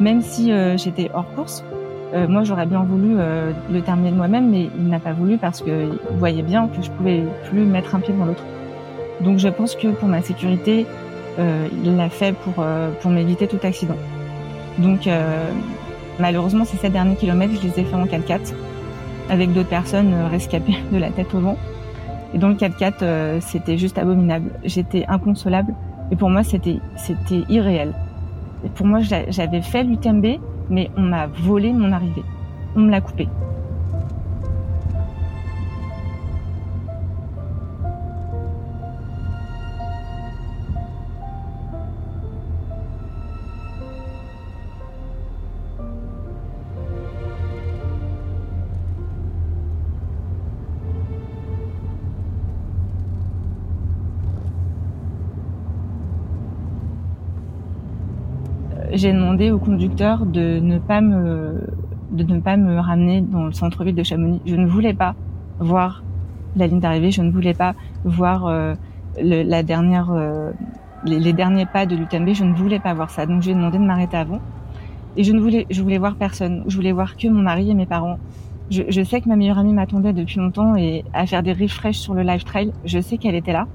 même 0.00 0.20
si 0.20 0.52
euh, 0.52 0.76
j'étais 0.76 1.10
hors 1.14 1.28
course, 1.34 1.64
euh, 2.14 2.28
moi 2.28 2.44
j'aurais 2.44 2.66
bien 2.66 2.82
voulu 2.84 3.16
euh, 3.18 3.52
le 3.70 3.80
terminer 3.80 4.10
moi-même, 4.10 4.50
mais 4.50 4.68
il 4.76 4.88
n'a 4.88 5.00
pas 5.00 5.12
voulu 5.12 5.38
parce 5.38 5.62
qu'il 5.62 5.98
voyait 6.18 6.42
bien 6.42 6.68
que 6.68 6.82
je 6.82 6.90
pouvais 6.90 7.24
plus 7.48 7.64
mettre 7.64 7.94
un 7.94 8.00
pied 8.00 8.14
dans 8.14 8.26
l'autre. 8.26 8.44
Donc 9.20 9.38
je 9.38 9.48
pense 9.48 9.74
que 9.74 9.88
pour 9.88 10.08
ma 10.08 10.22
sécurité, 10.22 10.86
il 11.38 11.96
l'a 11.96 12.08
fait 12.08 12.34
pour 12.34 12.64
pour 13.00 13.10
m'éviter 13.10 13.46
tout 13.46 13.58
accident. 13.62 13.96
Donc 14.78 15.08
malheureusement, 16.18 16.64
ces 16.64 16.76
sept 16.76 16.92
derniers 16.92 17.16
kilomètres, 17.16 17.54
je 17.54 17.66
les 17.66 17.80
ai 17.80 17.84
fait 17.84 17.94
en 17.94 18.04
4x4 18.04 18.52
avec 19.30 19.52
d'autres 19.54 19.70
personnes 19.70 20.14
rescapées 20.30 20.76
de 20.92 20.98
la 20.98 21.08
tête 21.08 21.34
au 21.34 21.38
vent. 21.38 21.56
Et 22.36 22.38
dans 22.38 22.48
le 22.50 22.54
4x4, 22.54 23.40
c'était 23.40 23.78
juste 23.78 23.96
abominable. 23.96 24.50
J'étais 24.62 25.06
inconsolable. 25.08 25.74
Et 26.10 26.16
pour 26.16 26.28
moi, 26.28 26.42
c'était 26.42 26.80
c'était 26.96 27.42
irréel 27.48 27.94
pour 28.74 28.86
moi, 28.86 29.00
j'avais 29.00 29.62
fait 29.62 29.84
l'UTMB, 29.84 30.26
mais 30.70 30.90
on 30.96 31.02
m'a 31.02 31.26
volé 31.26 31.72
mon 31.72 31.92
arrivée. 31.92 32.24
On 32.74 32.80
me 32.80 32.90
l'a 32.90 33.00
coupé. 33.00 33.28
J'ai 58.96 59.12
demandé 59.12 59.50
au 59.50 59.58
conducteur 59.58 60.26
de 60.26 60.58
ne 60.60 60.78
pas 60.78 61.00
me 61.00 61.66
de 62.10 62.22
ne 62.22 62.38
pas 62.38 62.56
me 62.56 62.78
ramener 62.78 63.20
dans 63.20 63.44
le 63.44 63.52
centre-ville 63.52 63.94
de 63.94 64.02
Chamonix. 64.02 64.40
Je 64.46 64.54
ne 64.54 64.66
voulais 64.66 64.94
pas 64.94 65.14
voir 65.58 66.02
la 66.56 66.66
ligne 66.66 66.80
d'arrivée, 66.80 67.10
je 67.10 67.22
ne 67.22 67.30
voulais 67.30 67.54
pas 67.54 67.74
voir 68.04 68.46
euh, 68.46 68.74
la 69.20 69.62
dernière 69.62 70.10
euh, 70.12 70.52
les, 71.04 71.32
derniers 71.32 71.66
pas 71.66 71.86
de 71.86 71.94
l'UTMB, 71.94 72.32
je 72.32 72.44
ne 72.44 72.54
voulais 72.54 72.78
pas 72.78 72.94
voir 72.94 73.10
ça. 73.10 73.26
Donc 73.26 73.42
j'ai 73.42 73.54
demandé 73.54 73.78
de 73.78 73.84
m'arrêter 73.84 74.16
avant. 74.16 74.40
Et 75.16 75.24
je 75.24 75.32
ne 75.32 75.40
voulais 75.40 75.66
je 75.70 75.82
voulais 75.82 75.98
voir 75.98 76.16
personne. 76.16 76.64
Je 76.66 76.76
voulais 76.76 76.92
voir 76.92 77.16
que 77.16 77.28
mon 77.28 77.42
mari 77.42 77.70
et 77.70 77.74
mes 77.74 77.86
parents. 77.86 78.18
Je, 78.70 78.82
je 78.88 79.02
sais 79.02 79.20
que 79.20 79.28
ma 79.28 79.36
meilleure 79.36 79.58
amie 79.58 79.72
m'attendait 79.72 80.12
depuis 80.12 80.38
longtemps 80.38 80.74
et 80.76 81.04
à 81.14 81.26
faire 81.26 81.42
des 81.42 81.52
refresh 81.52 81.98
sur 81.98 82.14
le 82.14 82.22
live 82.22 82.42
trail, 82.42 82.72
je 82.84 82.98
sais 82.98 83.16
qu'elle 83.16 83.36
était 83.36 83.52
là, 83.52 83.68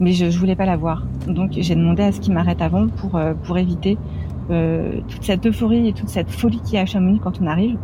mais 0.00 0.10
je, 0.12 0.30
je 0.30 0.38
voulais 0.38 0.56
pas 0.56 0.66
la 0.66 0.76
voir. 0.76 1.04
Donc 1.28 1.52
j'ai 1.52 1.74
demandé 1.76 2.02
à 2.02 2.12
ce 2.12 2.20
qu'il 2.20 2.34
m'arrête 2.34 2.60
avant 2.60 2.88
pour 2.88 3.16
euh, 3.16 3.34
pour 3.44 3.56
éviter 3.56 3.98
euh, 4.50 5.00
toute 5.08 5.24
cette 5.24 5.46
euphorie 5.46 5.88
et 5.88 5.92
toute 5.92 6.08
cette 6.08 6.30
folie 6.30 6.60
qui 6.60 6.74
y 6.74 6.78
a 6.78 6.82
à 6.82 6.86
Chamonix 6.86 7.20
quand 7.20 7.40
on 7.40 7.46
arrive. 7.46 7.78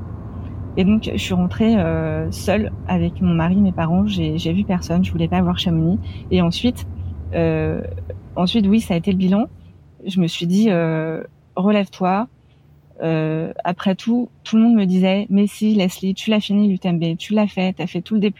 Et 0.77 0.85
donc, 0.85 1.11
je 1.13 1.19
suis 1.19 1.35
rentrée 1.35 1.77
euh, 1.77 2.31
seule 2.31 2.73
avec 2.89 3.21
mon 3.21 3.35
mari, 3.35 3.57
mes 3.57 3.73
parents. 3.73 4.07
J'ai, 4.07 4.39
j'ai 4.39 4.53
vu 4.53 4.65
personne. 4.65 5.05
Je 5.05 5.13
voulais 5.13 5.29
pas 5.29 5.43
voir 5.43 5.59
Chamonix. 5.59 5.99
Et 6.31 6.41
ensuite, 6.41 6.87
euh, 7.35 7.83
ensuite, 8.37 8.67
oui, 8.67 8.81
ça 8.81 8.95
a 8.95 8.97
été 8.97 9.13
le 9.13 9.19
bilan. 9.19 9.47
Je 10.07 10.21
me 10.21 10.27
suis 10.27 10.47
dit, 10.47 10.71
euh, 10.71 11.23
relève-toi. 11.57 12.29
Euh, 13.03 13.53
après 13.65 13.97
tout, 13.97 14.29
tout 14.45 14.57
le 14.57 14.63
monde 14.63 14.75
me 14.75 14.85
disait, 14.85 15.27
mais 15.29 15.47
si, 15.47 15.75
Leslie, 15.75 16.15
tu 16.15 16.31
l'as 16.31 16.41
fini 16.41 16.69
l'UTMB, 16.69 17.17
tu 17.17 17.35
l'as 17.35 17.49
fait, 17.49 17.73
t'as 17.73 17.87
fait 17.87 18.01
tout 18.01 18.15
le 18.15 18.21
D+, 18.21 18.33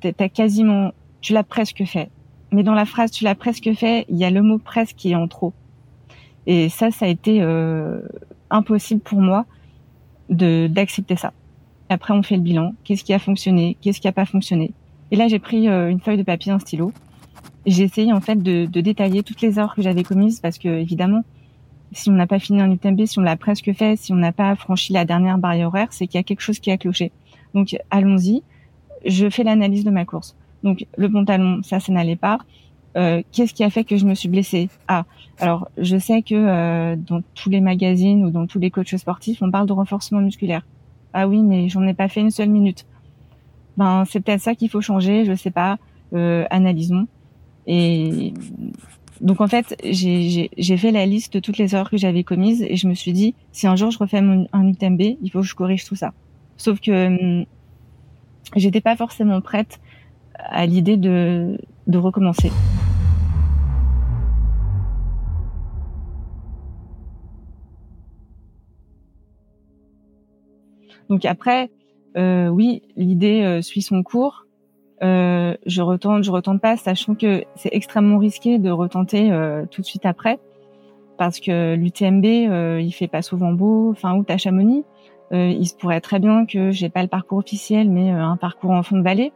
t'as 0.00 0.28
quasiment, 0.28 0.92
tu 1.20 1.34
l'as 1.34 1.42
presque 1.42 1.84
fait. 1.84 2.10
Mais 2.52 2.62
dans 2.62 2.74
la 2.74 2.86
phrase, 2.86 3.10
tu 3.10 3.24
l'as 3.24 3.34
presque 3.34 3.72
fait, 3.74 4.06
il 4.08 4.16
y 4.16 4.24
a 4.24 4.30
le 4.30 4.40
mot 4.40 4.58
presque 4.58 4.96
qui 4.96 5.12
est 5.12 5.14
en 5.14 5.28
trop. 5.28 5.52
Et 6.46 6.68
ça, 6.68 6.90
ça 6.90 7.06
a 7.06 7.08
été 7.08 7.40
euh, 7.40 8.00
impossible 8.50 9.00
pour 9.00 9.20
moi 9.20 9.46
de 10.28 10.66
d'accepter 10.66 11.16
ça. 11.16 11.32
Après, 11.88 12.14
on 12.14 12.22
fait 12.22 12.36
le 12.36 12.42
bilan. 12.42 12.74
Qu'est-ce 12.84 13.04
qui 13.04 13.12
a 13.12 13.18
fonctionné? 13.18 13.76
Qu'est-ce 13.80 14.00
qui 14.00 14.08
a 14.08 14.12
pas 14.12 14.24
fonctionné? 14.24 14.72
Et 15.10 15.16
là, 15.16 15.28
j'ai 15.28 15.38
pris 15.38 15.68
euh, 15.68 15.90
une 15.90 16.00
feuille 16.00 16.16
de 16.16 16.22
papier, 16.22 16.52
un 16.52 16.58
stylo. 16.58 16.92
J'ai 17.66 17.84
essayé 17.84 18.12
en 18.12 18.20
fait 18.20 18.36
de, 18.36 18.66
de, 18.66 18.80
détailler 18.80 19.22
toutes 19.22 19.40
les 19.40 19.58
erreurs 19.58 19.74
que 19.74 19.82
j'avais 19.82 20.02
commises 20.02 20.40
parce 20.40 20.58
que 20.58 20.68
évidemment, 20.68 21.22
si 21.92 22.08
on 22.08 22.14
n'a 22.14 22.26
pas 22.26 22.38
fini 22.38 22.60
un 22.60 22.70
UTMB, 22.70 23.04
si 23.04 23.18
on 23.18 23.22
l'a 23.22 23.36
presque 23.36 23.72
fait, 23.72 23.96
si 23.96 24.12
on 24.12 24.16
n'a 24.16 24.32
pas 24.32 24.56
franchi 24.56 24.92
la 24.92 25.04
dernière 25.04 25.38
barrière 25.38 25.68
horaire, 25.68 25.88
c'est 25.90 26.06
qu'il 26.06 26.18
y 26.18 26.20
a 26.20 26.24
quelque 26.24 26.40
chose 26.40 26.58
qui 26.58 26.70
a 26.70 26.78
cloché. 26.78 27.12
Donc 27.54 27.76
allons-y. 27.90 28.42
Je 29.04 29.28
fais 29.28 29.42
l'analyse 29.42 29.84
de 29.84 29.90
ma 29.90 30.04
course. 30.04 30.36
Donc 30.62 30.86
le 30.96 31.10
pantalon, 31.10 31.60
ça, 31.62 31.80
ça 31.80 31.92
n'allait 31.92 32.16
pas. 32.16 32.38
Euh, 32.96 33.22
qu'est-ce 33.32 33.54
qui 33.54 33.64
a 33.64 33.70
fait 33.70 33.84
que 33.84 33.96
je 33.96 34.04
me 34.04 34.14
suis 34.14 34.28
blessée? 34.28 34.68
Ah, 34.88 35.04
alors 35.38 35.68
je 35.78 35.96
sais 35.96 36.22
que 36.22 36.34
euh, 36.34 36.96
dans 36.96 37.22
tous 37.34 37.48
les 37.48 37.60
magazines 37.60 38.24
ou 38.24 38.30
dans 38.30 38.46
tous 38.46 38.58
les 38.58 38.70
coachs 38.70 38.96
sportifs, 38.96 39.42
on 39.42 39.50
parle 39.50 39.66
de 39.66 39.72
renforcement 39.72 40.20
musculaire. 40.20 40.66
Ah 41.14 41.26
oui, 41.26 41.40
mais 41.42 41.68
j'en 41.68 41.86
ai 41.86 41.94
pas 41.94 42.08
fait 42.08 42.20
une 42.20 42.30
seule 42.30 42.50
minute. 42.50 42.86
Ben 43.76 44.04
c'est 44.04 44.20
peut-être 44.20 44.40
ça 44.40 44.54
qu'il 44.54 44.68
faut 44.68 44.80
changer, 44.80 45.24
je 45.24 45.34
sais 45.34 45.50
pas. 45.50 45.78
Euh, 46.12 46.44
analysons. 46.50 47.06
Et 47.66 48.34
donc 49.22 49.40
en 49.40 49.46
fait, 49.46 49.76
j'ai 49.84 50.76
fait 50.76 50.90
la 50.90 51.06
liste 51.06 51.32
de 51.32 51.40
toutes 51.40 51.56
les 51.56 51.74
erreurs 51.74 51.88
que 51.88 51.96
j'avais 51.96 52.24
commises 52.24 52.62
et 52.62 52.76
je 52.76 52.88
me 52.88 52.94
suis 52.94 53.12
dit, 53.12 53.34
si 53.52 53.66
un 53.66 53.76
jour 53.76 53.90
je 53.90 53.98
refais 53.98 54.20
mon, 54.20 54.46
un 54.52 54.66
UTMB, 54.68 55.00
il 55.22 55.30
faut 55.30 55.40
que 55.40 55.46
je 55.46 55.54
corrige 55.54 55.86
tout 55.86 55.94
ça. 55.94 56.12
Sauf 56.58 56.80
que 56.80 57.38
hum, 57.40 57.46
j'étais 58.56 58.82
pas 58.82 58.96
forcément 58.96 59.40
prête 59.40 59.80
à 60.34 60.66
l'idée 60.66 60.98
de, 60.98 61.58
de 61.86 61.98
recommencer. 61.98 62.50
Donc 71.12 71.26
après, 71.26 71.70
euh, 72.16 72.48
oui, 72.48 72.80
l'idée 72.96 73.42
euh, 73.42 73.60
suit 73.60 73.82
son 73.82 74.02
cours. 74.02 74.46
Euh, 75.02 75.54
je 75.66 75.82
retente, 75.82 76.24
je 76.24 76.30
retente 76.30 76.58
pas, 76.58 76.78
sachant 76.78 77.14
que 77.14 77.44
c'est 77.54 77.68
extrêmement 77.72 78.16
risqué 78.16 78.58
de 78.58 78.70
retenter 78.70 79.30
tout 79.70 79.82
de 79.82 79.86
suite 79.86 80.06
après, 80.06 80.38
parce 81.18 81.38
que 81.38 81.74
l'UTMB, 81.74 82.24
il 82.80 82.92
fait 82.92 83.08
pas 83.08 83.20
souvent 83.20 83.52
beau. 83.52 83.90
Enfin, 83.90 84.14
ou 84.14 84.24
à 84.26 84.38
Chamonix, 84.38 84.84
il 85.32 85.66
se 85.66 85.74
pourrait 85.74 86.00
très 86.00 86.18
bien 86.18 86.46
que 86.46 86.70
j'ai 86.70 86.88
pas 86.88 87.02
le 87.02 87.08
parcours 87.08 87.38
officiel, 87.38 87.90
mais 87.90 88.08
un 88.08 88.38
parcours 88.38 88.70
en 88.70 88.82
fond 88.82 88.96
de 88.96 89.02
vallée. 89.02 89.32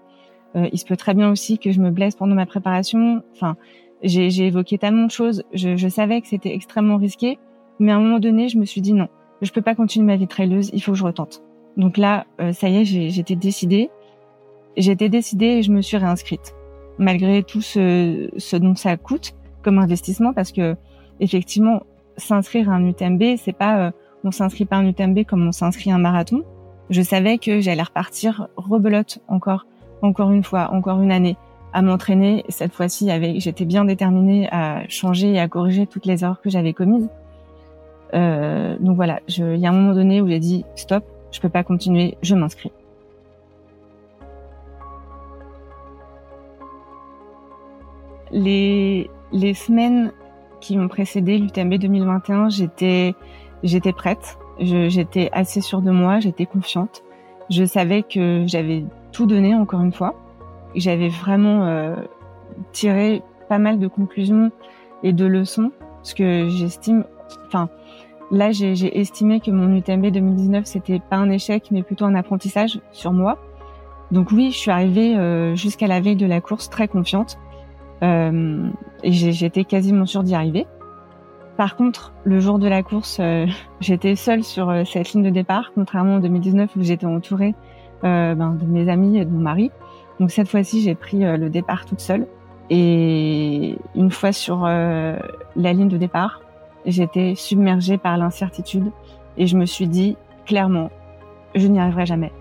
il 0.54 0.78
se 0.78 0.87
peut 0.87 0.97
très 0.97 1.12
bien 1.12 1.30
aussi 1.30 1.59
que 1.59 1.73
je 1.73 1.80
me 1.80 1.90
blesse 1.90 2.14
pendant 2.14 2.37
ma 2.37 2.47
préparation. 2.47 3.23
Enfin, 3.33 3.56
j'ai 4.02 4.47
évoqué 4.47 4.78
tellement 4.78 5.04
de 5.04 5.11
choses. 5.11 5.42
Je, 5.52 5.76
je 5.76 5.88
savais 5.88 6.23
que 6.23 6.28
c'était 6.28 6.54
extrêmement 6.54 6.97
risqué, 6.97 7.38
mais 7.80 7.92
à 7.92 7.97
un 7.97 8.00
moment 8.00 8.18
donné, 8.18 8.49
je 8.49 8.56
me 8.56 8.64
suis 8.64 8.80
dit 8.80 8.95
non, 8.95 9.09
je 9.42 9.50
peux 9.50 9.62
pas 9.62 9.75
continuer 9.75 10.06
ma 10.06 10.16
vie 10.16 10.28
traileuse. 10.28 10.71
Il 10.73 10.80
faut 10.80 10.92
que 10.92 10.99
je 10.99 11.04
retente. 11.04 11.42
Donc 11.76 11.99
là, 11.99 12.26
euh, 12.40 12.52
ça 12.52 12.68
y 12.68 12.76
est, 12.78 12.85
j'étais 12.85 13.37
décidée. 13.37 13.90
J'étais 14.76 15.09
décidée 15.09 15.47
et 15.47 15.62
je 15.62 15.73
me 15.73 15.80
suis 15.80 15.97
réinscrite, 15.97 16.54
malgré 16.99 17.42
tout 17.42 17.62
ce, 17.62 18.28
ce 18.37 18.56
dont 18.56 18.75
ça 18.75 18.97
coûte 18.97 19.35
comme 19.62 19.78
investissement, 19.78 20.33
parce 20.33 20.52
que 20.52 20.76
effectivement, 21.21 21.83
s'inscrire 22.16 22.71
à 22.71 22.75
un 22.75 22.87
UTMB, 22.87 23.37
c'est 23.38 23.56
pas 23.56 23.78
euh, 23.78 23.90
on 24.25 24.30
s'inscrit 24.30 24.64
pas 24.64 24.76
à 24.76 24.80
un 24.80 24.87
UTMB 24.87 25.25
comme 25.25 25.47
on 25.47 25.52
s'inscrit 25.52 25.90
à 25.90 25.95
un 25.95 25.99
marathon. 25.99 26.42
Je 26.90 27.02
savais 27.02 27.38
que 27.38 27.61
j'allais 27.61 27.83
repartir 27.83 28.49
rebelote 28.56 29.18
encore, 29.28 29.66
encore 30.02 30.30
une 30.30 30.45
fois, 30.45 30.71
encore 30.73 31.00
une 31.00 31.12
année, 31.12 31.37
à 31.73 31.83
m'entraîner. 31.83 32.45
Cette 32.49 32.73
fois-ci, 32.73 33.09
j'étais 33.38 33.64
bien 33.64 33.85
déterminée 33.85 34.49
à 34.50 34.83
changer 34.88 35.33
et 35.33 35.40
à 35.40 35.49
corriger 35.49 35.87
toutes 35.87 36.06
les 36.06 36.23
erreurs 36.23 36.40
que 36.40 36.50
j'avais 36.50 36.73
commises. 36.73 37.09
Euh, 38.14 38.76
donc 38.78 38.97
voilà, 38.97 39.21
il 39.28 39.56
y 39.56 39.66
a 39.66 39.71
un 39.71 39.73
moment 39.73 39.95
donné 39.95 40.21
où 40.21 40.28
j'ai 40.28 40.38
dit 40.38 40.64
stop, 40.76 41.04
je 41.30 41.40
peux 41.40 41.49
pas 41.49 41.64
continuer, 41.64 42.16
je 42.23 42.35
m'inscris. 42.35 42.73
Les, 48.33 49.09
les 49.33 49.54
semaines 49.54 50.12
qui 50.61 50.78
ont 50.78 50.88
précédé 50.88 51.38
l'UTMB 51.38 51.75
2021, 51.75 52.49
j'étais, 52.49 53.14
j'étais 53.62 53.92
prête, 53.92 54.38
j'étais 54.59 55.30
assez 55.33 55.61
sûre 55.61 55.83
de 55.83 55.90
moi, 55.90 56.21
j'étais 56.21 56.47
confiante. 56.47 57.02
Je 57.50 57.64
savais 57.64 58.02
que 58.02 58.45
j'avais 58.47 58.85
tout 59.12 59.26
donné 59.26 59.54
encore 59.54 59.80
une 59.80 59.92
fois. 59.92 60.14
J'avais 60.75 61.09
vraiment 61.09 61.64
euh, 61.64 61.95
tiré 62.73 63.23
pas 63.49 63.59
mal 63.59 63.78
de 63.78 63.87
conclusions 63.87 64.50
et 65.02 65.12
de 65.12 65.25
leçons, 65.25 65.71
ce 66.02 66.14
que 66.14 66.49
j'estime, 66.49 67.04
enfin, 67.47 67.68
Là, 68.30 68.50
j'ai 68.50 68.99
estimé 68.99 69.40
que 69.40 69.50
mon 69.50 69.75
UTMB 69.76 70.06
2019, 70.06 70.64
c'était 70.64 70.99
pas 70.99 71.16
un 71.16 71.30
échec, 71.30 71.68
mais 71.71 71.83
plutôt 71.83 72.04
un 72.04 72.14
apprentissage 72.14 72.80
sur 72.90 73.12
moi. 73.12 73.38
Donc 74.11 74.30
oui, 74.33 74.50
je 74.52 74.56
suis 74.56 74.71
arrivée 74.71 75.16
euh, 75.16 75.54
jusqu'à 75.54 75.87
la 75.87 76.00
veille 76.00 76.16
de 76.16 76.26
la 76.26 76.40
course 76.40 76.68
très 76.68 76.88
confiante. 76.88 77.38
Euh, 78.02 78.68
et 79.02 79.12
j'étais 79.12 79.64
quasiment 79.64 80.06
sûre 80.06 80.23
d'y 80.23 80.35
arriver. 80.35 80.66
Par 81.56 81.76
contre, 81.76 82.12
le 82.25 82.38
jour 82.38 82.59
de 82.59 82.68
la 82.68 82.83
course, 82.83 83.18
euh, 83.21 83.47
j'étais 83.80 84.16
seule 84.16 84.45
sur 84.45 84.68
euh, 84.68 84.85
cette 84.85 85.12
ligne 85.12 85.23
de 85.23 85.30
départ, 85.30 85.73
contrairement 85.75 86.16
en 86.16 86.21
2019 86.21 86.71
où 86.76 86.83
j'étais 86.83 87.06
entourée 87.06 87.54
ben, 88.02 88.56
de 88.61 88.66
mes 88.66 88.88
amis 88.88 89.18
et 89.18 89.25
de 89.25 89.30
mon 89.30 89.40
mari. 89.40 89.73
Donc 90.21 90.30
cette 90.30 90.49
fois-ci, 90.49 90.83
j'ai 90.83 90.95
pris 90.95 91.21
le 91.21 91.49
départ 91.49 91.87
toute 91.87 92.00
seule. 92.00 92.26
Et 92.71 93.76
une 93.97 94.11
fois 94.11 94.33
sur 94.33 94.64
la 94.64 95.16
ligne 95.56 95.88
de 95.88 95.97
départ, 95.97 96.40
j'étais 96.87 97.35
submergée 97.35 97.99
par 97.99 98.16
l'incertitude 98.16 98.90
et 99.37 99.47
je 99.47 99.57
me 99.57 99.66
suis 99.66 99.88
dit 99.88 100.16
clairement, 100.47 100.90
je 101.55 101.66
n'y 101.66 101.78
arriverai 101.78 102.07
jamais. 102.07 102.33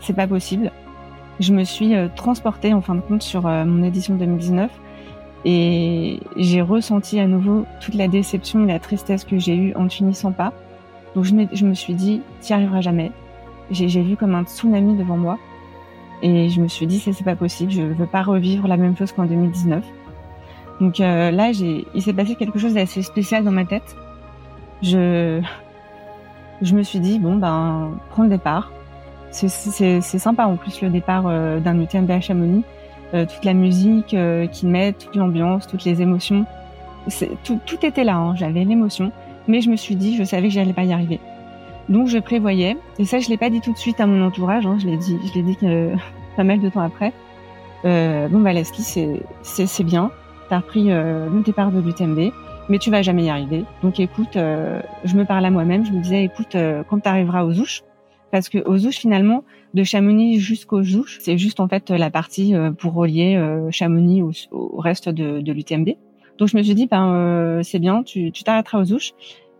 C'est 0.00 0.16
pas 0.16 0.26
possible. 0.26 0.72
Je 1.40 1.52
me 1.52 1.64
suis 1.64 1.94
transportée 2.16 2.74
en 2.74 2.80
fin 2.80 2.94
de 2.94 3.00
compte 3.00 3.22
sur 3.22 3.42
mon 3.42 3.82
édition 3.84 4.14
2019 4.14 4.70
et 5.44 6.20
j'ai 6.36 6.62
ressenti 6.62 7.18
à 7.18 7.26
nouveau 7.26 7.66
toute 7.80 7.94
la 7.94 8.08
déception 8.08 8.64
et 8.64 8.66
la 8.66 8.78
tristesse 8.78 9.24
que 9.24 9.38
j'ai 9.38 9.56
eue 9.56 9.74
en 9.74 9.84
ne 9.84 9.88
finissant 9.88 10.32
pas. 10.32 10.52
Donc 11.14 11.24
je, 11.24 11.34
me 11.34 11.74
suis 11.74 11.94
dit, 11.94 12.22
t'y 12.40 12.52
arriveras 12.52 12.80
jamais. 12.80 13.12
J'ai 13.70 14.02
vu 14.02 14.16
comme 14.16 14.34
un 14.34 14.44
tsunami 14.44 14.96
devant 14.96 15.16
moi. 15.16 15.38
Et 16.22 16.48
je 16.48 16.60
me 16.60 16.68
suis 16.68 16.86
dit, 16.86 17.00
c'est 17.00 17.24
pas 17.24 17.34
possible, 17.34 17.72
je 17.72 17.82
veux 17.82 18.06
pas 18.06 18.22
revivre 18.22 18.68
la 18.68 18.76
même 18.76 18.96
chose 18.96 19.10
qu'en 19.10 19.26
2019. 19.26 19.84
Donc 20.82 20.98
euh, 20.98 21.30
là, 21.30 21.52
il 21.52 22.02
s'est 22.02 22.12
passé 22.12 22.34
quelque 22.34 22.58
chose 22.58 22.74
d'assez 22.74 23.02
spécial 23.02 23.44
dans 23.44 23.52
ma 23.52 23.64
tête. 23.64 23.94
Je, 24.82 25.40
je 26.60 26.74
me 26.74 26.82
suis 26.82 26.98
dit, 26.98 27.20
bon, 27.20 27.36
ben, 27.36 27.92
prends 28.10 28.24
le 28.24 28.28
départ. 28.28 28.72
C'est 29.30 29.48
sympa 30.02 30.44
en 30.44 30.56
plus 30.56 30.82
le 30.82 30.90
départ 30.90 31.24
euh, 31.28 31.60
d'un 31.60 31.80
UTMB 31.80 32.10
à 32.10 32.20
Chamonix. 32.20 32.64
Euh, 33.14 33.26
toute 33.26 33.44
la 33.44 33.54
musique 33.54 34.12
euh, 34.12 34.48
qu'ils 34.48 34.70
mettent, 34.70 34.98
toute 34.98 35.14
l'ambiance, 35.14 35.68
toutes 35.68 35.84
les 35.84 36.02
émotions. 36.02 36.46
Tout, 37.44 37.60
tout, 37.64 37.86
était 37.86 38.02
là, 38.02 38.16
hein. 38.16 38.34
j'avais 38.34 38.64
l'émotion, 38.64 39.12
mais 39.46 39.60
je 39.60 39.70
me 39.70 39.76
suis 39.76 39.94
dit, 39.94 40.16
je 40.16 40.24
savais 40.24 40.48
que 40.48 40.54
j'allais 40.54 40.72
pas 40.72 40.84
y 40.84 40.92
arriver. 40.92 41.20
Donc 41.88 42.08
je 42.08 42.18
prévoyais, 42.18 42.76
et 42.98 43.04
ça 43.04 43.18
je 43.18 43.28
l'ai 43.28 43.36
pas 43.36 43.50
dit 43.50 43.60
tout 43.60 43.72
de 43.72 43.78
suite 43.78 44.00
à 44.00 44.06
mon 44.06 44.24
entourage, 44.24 44.66
hein, 44.66 44.78
je 44.80 44.86
l'ai 44.86 44.96
dit, 44.96 45.18
je 45.26 45.34
l'ai 45.34 45.42
dit 45.42 45.56
que, 45.56 45.94
pas 46.36 46.44
mal 46.44 46.60
de 46.60 46.68
temps 46.68 46.80
après. 46.80 47.12
Euh, 47.84 48.28
bon 48.28 48.38
bah 48.38 48.52
c'est 48.64 49.20
c'est 49.42 49.84
bien, 49.84 50.12
repris 50.58 50.90
euh, 50.90 51.28
le 51.28 51.42
départ 51.42 51.72
de 51.72 51.80
l'UTMB, 51.80 52.32
mais 52.68 52.78
tu 52.78 52.90
vas 52.90 53.02
jamais 53.02 53.24
y 53.24 53.30
arriver. 53.30 53.64
Donc 53.82 54.00
écoute, 54.00 54.36
euh, 54.36 54.80
je 55.04 55.14
me 55.16 55.24
parle 55.24 55.44
à 55.44 55.50
moi-même, 55.50 55.84
je 55.84 55.92
me 55.92 56.00
disais, 56.00 56.24
écoute, 56.24 56.56
quand 56.88 57.00
tu 57.00 57.08
arriveras 57.08 57.44
aux 57.44 57.58
ouches, 57.58 57.82
parce 58.30 58.48
que 58.48 58.58
aux 58.66 58.86
ouches 58.86 58.96
finalement, 58.96 59.44
de 59.74 59.84
Chamonix 59.84 60.38
jusqu'aux 60.38 60.82
Ouches, 60.82 61.18
c'est 61.20 61.38
juste 61.38 61.60
en 61.60 61.68
fait 61.68 61.90
la 61.90 62.10
partie 62.10 62.54
euh, 62.54 62.70
pour 62.72 62.94
relier 62.94 63.36
euh, 63.36 63.70
Chamonix 63.70 64.22
au, 64.22 64.78
reste 64.78 65.08
de, 65.08 65.40
de 65.40 65.52
l'UTMB. 65.52 65.90
Donc 66.38 66.48
je 66.48 66.56
me 66.56 66.62
suis 66.62 66.74
dit, 66.74 66.86
ben 66.86 67.12
euh, 67.12 67.62
c'est 67.62 67.78
bien, 67.78 68.02
tu 68.02 68.32
t'arrêteras 68.32 68.80
aux 68.80 68.92
Ouches 68.92 69.12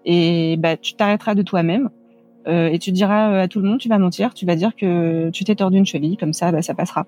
et 0.04 0.56
bah 0.58 0.76
tu 0.76 0.94
t'arrêteras 0.94 1.34
de 1.34 1.42
toi-même 1.42 1.90
et 2.44 2.80
tu 2.80 2.90
diras 2.90 3.38
à 3.42 3.46
tout 3.46 3.60
le 3.60 3.68
monde, 3.68 3.78
tu 3.78 3.88
vas 3.88 3.98
mentir, 3.98 4.34
tu 4.34 4.46
vas 4.46 4.56
dire 4.56 4.74
que 4.74 5.30
tu 5.30 5.44
t'es 5.44 5.54
tordu 5.54 5.78
une 5.78 5.86
cheville, 5.86 6.16
comme 6.16 6.32
ça, 6.32 6.50
bah, 6.50 6.60
ça 6.60 6.74
passera. 6.74 7.06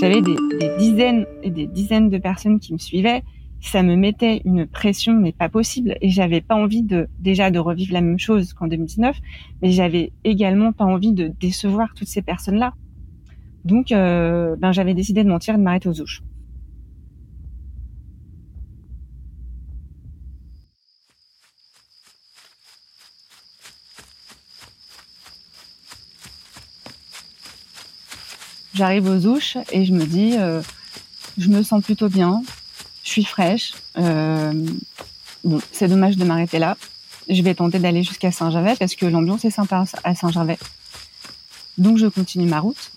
J'avais 0.00 0.20
des, 0.20 0.36
des 0.60 0.76
dizaines 0.78 1.26
et 1.42 1.50
des 1.50 1.66
dizaines 1.66 2.08
de 2.08 2.18
personnes 2.18 2.60
qui 2.60 2.72
me 2.72 2.78
suivaient 2.78 3.22
ça 3.60 3.82
me 3.82 3.96
mettait 3.96 4.40
une 4.44 4.66
pression 4.66 5.14
mais 5.14 5.32
pas 5.32 5.48
possible. 5.48 5.96
Et 6.00 6.10
j'avais 6.10 6.40
pas 6.40 6.54
envie 6.54 6.82
de 6.82 7.08
déjà 7.18 7.50
de 7.50 7.58
revivre 7.58 7.92
la 7.92 8.00
même 8.00 8.18
chose 8.18 8.52
qu'en 8.52 8.68
2019 8.68 9.16
mais 9.62 9.70
j'avais 9.70 10.12
également 10.24 10.72
pas 10.72 10.84
envie 10.84 11.12
de 11.12 11.32
décevoir 11.40 11.94
toutes 11.94 12.08
ces 12.08 12.22
personnes 12.22 12.56
là 12.58 12.74
donc 13.64 13.92
euh, 13.92 14.56
ben 14.56 14.72
j'avais 14.72 14.94
décidé 14.94 15.24
de 15.24 15.28
mentir 15.28 15.54
et 15.54 15.58
de 15.58 15.62
m'arrêter 15.62 15.88
aux 15.88 16.00
ouches 16.00 16.22
J'arrive 28.78 29.08
aux 29.08 29.26
ouches 29.26 29.56
et 29.72 29.84
je 29.84 29.92
me 29.92 30.06
dis, 30.06 30.36
euh, 30.36 30.62
je 31.36 31.48
me 31.48 31.64
sens 31.64 31.82
plutôt 31.82 32.08
bien, 32.08 32.44
je 33.02 33.10
suis 33.10 33.24
fraîche. 33.24 33.72
Euh, 33.96 34.52
bon, 35.42 35.60
c'est 35.72 35.88
dommage 35.88 36.16
de 36.16 36.24
m'arrêter 36.24 36.60
là. 36.60 36.76
Je 37.28 37.42
vais 37.42 37.56
tenter 37.56 37.80
d'aller 37.80 38.04
jusqu'à 38.04 38.30
Saint-Gervais 38.30 38.76
parce 38.78 38.94
que 38.94 39.04
l'ambiance 39.04 39.44
est 39.44 39.50
sympa 39.50 39.84
à 40.04 40.14
Saint-Gervais. 40.14 40.60
Donc 41.76 41.98
je 41.98 42.06
continue 42.06 42.46
ma 42.46 42.60
route. 42.60 42.92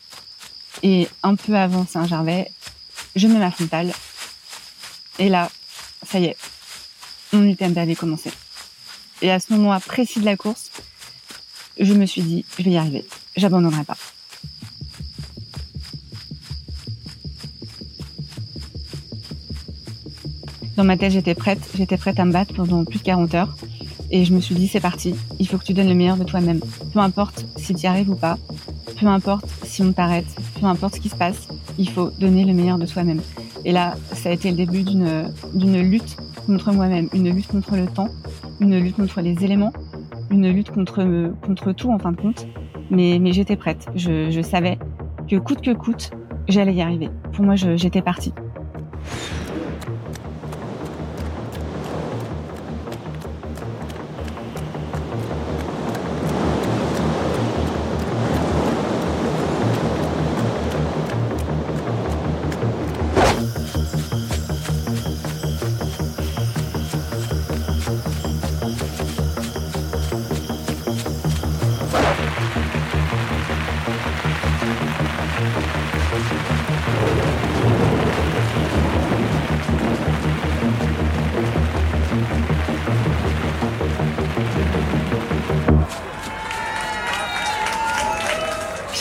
Et 0.84 1.08
un 1.24 1.34
peu 1.34 1.58
avant 1.58 1.88
Saint-Gervais, 1.88 2.52
je 3.16 3.28
mets 3.28 3.40
ma 3.40 3.50
frontale. 3.50 3.92
Et 5.18 5.30
là, 5.30 5.50
ça 6.06 6.20
y 6.20 6.26
est, 6.26 6.38
mon 7.34 7.42
UTMB 7.42 7.80
avait 7.80 7.96
commencé. 7.96 8.32
Et 9.24 9.32
à 9.32 9.40
ce 9.40 9.52
moment 9.52 9.80
précis 9.80 10.20
de 10.20 10.26
la 10.26 10.38
course, 10.38 10.70
je 11.80 11.96
me 11.96 12.06
suis 12.06 12.22
dit, 12.22 12.46
je 12.60 12.64
vais 12.66 12.70
y 12.70 12.78
arriver. 12.78 13.04
J'abandonnerai 13.36 13.84
pas. 13.84 13.98
Dans 20.78 20.84
ma 20.84 20.98
tête, 20.98 21.12
j'étais 21.12 21.36
prête. 21.36 21.60
J'étais 21.76 21.98
prête 21.98 22.20
à 22.20 22.26
me 22.26 22.32
battre 22.32 22.54
pendant 22.54 22.86
plus 22.86 23.00
de 23.00 23.04
40 23.04 23.36
heures. 23.36 23.56
Et 24.10 24.26
je 24.26 24.34
me 24.34 24.40
suis 24.40 24.56
dit, 24.56 24.68
c'est 24.68 24.80
parti. 24.80 25.16
Il 25.40 25.48
faut 25.48 25.58
que 25.58 25.64
tu 25.64 25.74
donnes 25.74 25.88
le 25.88 25.96
meilleur 25.96 26.18
de 26.18 26.24
toi-même. 26.24 26.60
Peu 26.94 27.00
importe 27.00 27.46
si 27.58 27.74
tu 27.74 27.84
y 27.84 27.88
arrives 27.88 28.10
ou 28.10 28.16
pas. 28.16 28.38
Peu 29.00 29.08
importe 29.08 29.46
si 29.64 29.82
on 29.82 29.92
t'arrête. 29.94 30.28
Peu 30.60 30.66
importe 30.66 30.96
ce 30.96 31.00
qui 31.02 31.10
se 31.10 31.16
passe. 31.16 31.48
Il 31.78 31.90
faut 31.90 32.12
donner 32.20 32.46
le 32.46 32.54
meilleur 32.54 32.78
de 32.78 32.86
soi-même. 32.86 33.22
Et 33.66 33.72
là, 33.72 33.96
ça 34.14 34.30
a 34.30 34.32
été 34.32 34.50
le 34.50 34.58
début 34.58 34.84
d'une, 34.84 35.82
lutte 35.82 36.18
contre 36.46 36.72
moi-même. 36.72 37.10
Une 37.14 37.30
lutte 37.34 37.48
contre 37.48 37.76
le 37.76 37.88
temps. 37.88 38.10
Une 38.60 38.78
lutte 38.78 38.96
contre 38.96 39.22
les 39.22 39.44
éléments. 39.44 39.74
Une 40.30 40.50
lutte 40.50 40.72
contre, 40.72 41.34
contre 41.46 41.72
tout, 41.74 41.92
en 41.92 42.00
fin 42.00 42.12
de 42.12 42.18
compte. 42.18 42.48
Mais, 42.90 43.20
mais 43.20 43.34
j'étais 43.34 43.56
prête. 43.56 43.88
Je, 43.96 44.30
je 44.32 44.42
savais 44.42 44.78
que 45.28 45.38
coûte 45.38 45.62
que 45.62 45.72
coûte, 45.72 46.12
j'allais 46.50 46.74
y 46.74 46.82
arriver. 46.82 47.10
Pour 47.34 47.46
moi, 47.46 47.56
j'étais 47.56 48.02
partie. 48.02 48.34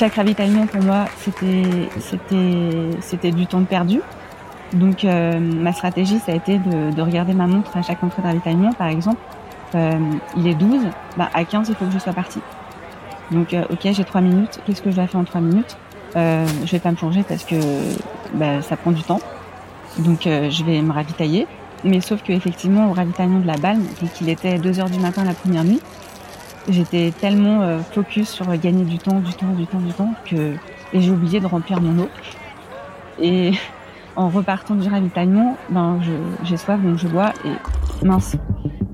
Chaque 0.00 0.14
ravitaillement 0.14 0.66
pour 0.66 0.82
moi 0.82 1.04
c'était 1.18 1.62
c'était 1.98 2.90
c'était 3.02 3.32
du 3.32 3.46
temps 3.46 3.64
perdu. 3.64 4.00
Donc 4.72 5.04
euh, 5.04 5.38
ma 5.38 5.74
stratégie 5.74 6.18
ça 6.20 6.32
a 6.32 6.36
été 6.36 6.58
de, 6.58 6.90
de, 6.90 7.02
regarder 7.02 7.34
ma 7.34 7.46
montre 7.46 7.76
à 7.76 7.82
chaque 7.82 8.02
entrée 8.02 8.22
de 8.22 8.26
ravitaillement 8.28 8.72
par 8.72 8.86
exemple. 8.86 9.20
Euh, 9.74 9.98
il 10.38 10.46
est 10.46 10.54
12, 10.54 10.80
bah 11.18 11.28
à 11.34 11.44
15 11.44 11.68
il 11.68 11.74
faut 11.74 11.84
que 11.84 11.92
je 11.92 11.98
sois 11.98 12.14
partie. 12.14 12.40
Donc 13.30 13.52
euh, 13.52 13.64
ok 13.68 13.88
j'ai 13.92 14.04
3 14.04 14.22
minutes, 14.22 14.60
qu'est-ce 14.64 14.80
que 14.80 14.90
je 14.90 14.96
dois 14.96 15.06
faire 15.06 15.20
en 15.20 15.24
3 15.24 15.42
minutes? 15.42 15.76
Je 16.14 16.70
vais 16.70 16.78
pas 16.78 16.92
me 16.92 16.96
plonger 16.96 17.22
parce 17.22 17.44
que 17.44 17.56
bah, 18.32 18.62
ça 18.62 18.78
prend 18.78 18.92
du 18.92 19.02
temps. 19.02 19.20
Donc 19.98 20.20
je 20.24 20.64
vais 20.64 20.80
me 20.80 20.92
ravitailler. 20.92 21.46
Mais 21.84 22.00
sauf 22.00 22.22
que 22.22 22.32
effectivement 22.32 22.90
au 22.90 22.94
ravitaillement 22.94 23.40
de 23.40 23.46
la 23.46 23.56
balle, 23.58 23.80
vu 24.00 24.08
qu'il 24.14 24.30
était 24.30 24.58
2 24.58 24.80
heures 24.80 24.90
du 24.90 24.98
matin 24.98 25.24
la 25.24 25.34
première 25.34 25.64
nuit, 25.64 25.80
J'étais 26.70 27.10
tellement 27.10 27.62
euh, 27.62 27.80
focus 27.80 28.28
sur 28.28 28.46
gagner 28.56 28.84
du 28.84 28.98
temps, 28.98 29.18
du 29.18 29.32
temps, 29.34 29.52
du 29.52 29.66
temps, 29.66 29.80
du 29.80 29.92
temps 29.92 30.14
que 30.24 30.54
et 30.92 31.00
j'ai 31.00 31.10
oublié 31.10 31.40
de 31.40 31.46
remplir 31.46 31.80
mon 31.80 32.04
eau. 32.04 32.08
Et 33.20 33.52
en 34.16 34.28
repartant 34.28 34.74
du 34.74 34.88
ravitaillement, 34.88 35.56
ben 35.68 35.98
j'ai 36.44 36.56
soif 36.56 36.80
donc 36.80 36.98
je 36.98 37.08
bois 37.08 37.32
et 37.44 38.06
mince, 38.06 38.36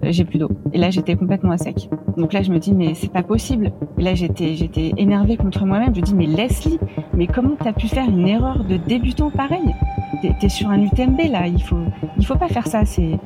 j'ai 0.03 0.25
plus 0.25 0.39
d'eau. 0.39 0.51
Et 0.73 0.79
là 0.79 0.91
j'étais 0.91 1.17
complètement 1.17 1.53
à 1.53 1.59
sec. 1.59 1.89
Donc 2.17 2.33
là 2.33 2.43
je 2.43 2.51
me 2.51 2.59
dis 2.59 2.73
mais 2.73 2.95
c'est 2.95 3.13
pas 3.13 3.23
possible. 3.23 3.73
Là 3.99 4.15
j'étais 4.15 4.93
énervée 4.97 5.37
contre 5.37 5.65
moi-même. 5.67 5.95
Je 5.95 6.01
dis 6.01 6.15
mais 6.15 6.27
Leslie, 6.27 6.79
mais 7.15 7.27
comment 7.27 7.57
t'as 7.63 7.73
pu 7.73 7.89
faire 7.89 8.09
une 8.09 8.27
erreur 8.27 8.65
de 8.65 8.77
débutant 8.77 9.31
pareil? 9.31 9.75
T'es 10.41 10.49
sur 10.49 10.71
un 10.71 10.81
UTMB 10.81 11.21
là, 11.31 11.47
il 11.47 11.63
faut 11.63 11.77
il 12.19 12.25
faut 12.25 12.37
pas 12.37 12.49
faire 12.49 12.67
ça. 12.67 12.85
C'est 12.85 13.19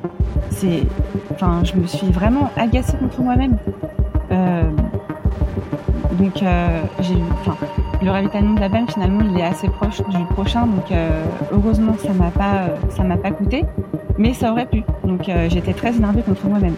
enfin 1.31 1.63
je 1.63 1.75
me 1.75 1.87
suis 1.87 2.11
vraiment 2.11 2.49
agacée 2.57 2.97
contre 2.97 3.21
moi-même. 3.21 3.57
Euh, 4.31 4.63
Donc, 6.19 6.43
euh, 6.43 6.81
j'ai, 6.99 7.15
enfin, 7.39 7.55
le 8.01 8.11
ravitaillement 8.11 8.53
de 8.53 8.59
la 8.59 8.69
BAM, 8.69 8.87
finalement, 8.87 9.21
il 9.23 9.39
est 9.39 9.43
assez 9.43 9.67
proche 9.69 10.01
du 10.09 10.23
prochain. 10.25 10.67
Donc, 10.67 10.91
euh, 10.91 11.23
heureusement, 11.51 11.93
ça 11.97 12.13
m'a 12.13 12.29
pas, 12.31 13.03
m'a 13.03 13.17
pas 13.17 13.31
coûté, 13.31 13.63
mais 14.17 14.33
ça 14.33 14.51
aurait 14.51 14.67
pu. 14.67 14.83
Donc, 15.03 15.29
j'étais 15.49 15.73
très 15.73 15.95
énervée 15.95 16.21
contre 16.21 16.45
moi-même. 16.47 16.75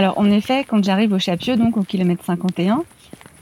Alors, 0.00 0.16
en 0.16 0.30
effet, 0.30 0.64
quand 0.66 0.82
j'arrive 0.82 1.12
au 1.12 1.18
Chapieux, 1.18 1.58
donc 1.58 1.76
au 1.76 1.82
kilomètre 1.82 2.24
51, 2.24 2.84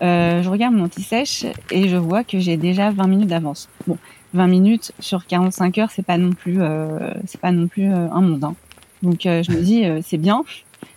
euh, 0.02 0.42
je 0.42 0.50
regarde 0.50 0.74
mon 0.74 0.86
anti-sèche 0.86 1.46
et 1.70 1.88
je 1.88 1.94
vois 1.94 2.24
que 2.24 2.40
j'ai 2.40 2.56
déjà 2.56 2.90
20 2.90 3.06
minutes 3.06 3.28
d'avance. 3.28 3.68
Bon, 3.86 3.96
20 4.34 4.48
minutes 4.48 4.90
sur 4.98 5.24
45 5.24 5.78
heures, 5.78 5.90
c'est 5.92 6.04
pas 6.04 6.18
non 6.18 6.32
plus, 6.32 6.60
euh, 6.60 7.12
c'est 7.26 7.40
pas 7.40 7.52
non 7.52 7.68
plus 7.68 7.84
euh, 7.84 8.10
un 8.10 8.20
monde. 8.22 8.42
Hein. 8.42 8.56
Donc, 9.04 9.24
euh, 9.24 9.44
je 9.44 9.52
me 9.52 9.60
dis, 9.62 9.84
c'est 10.02 10.18
bien, 10.18 10.42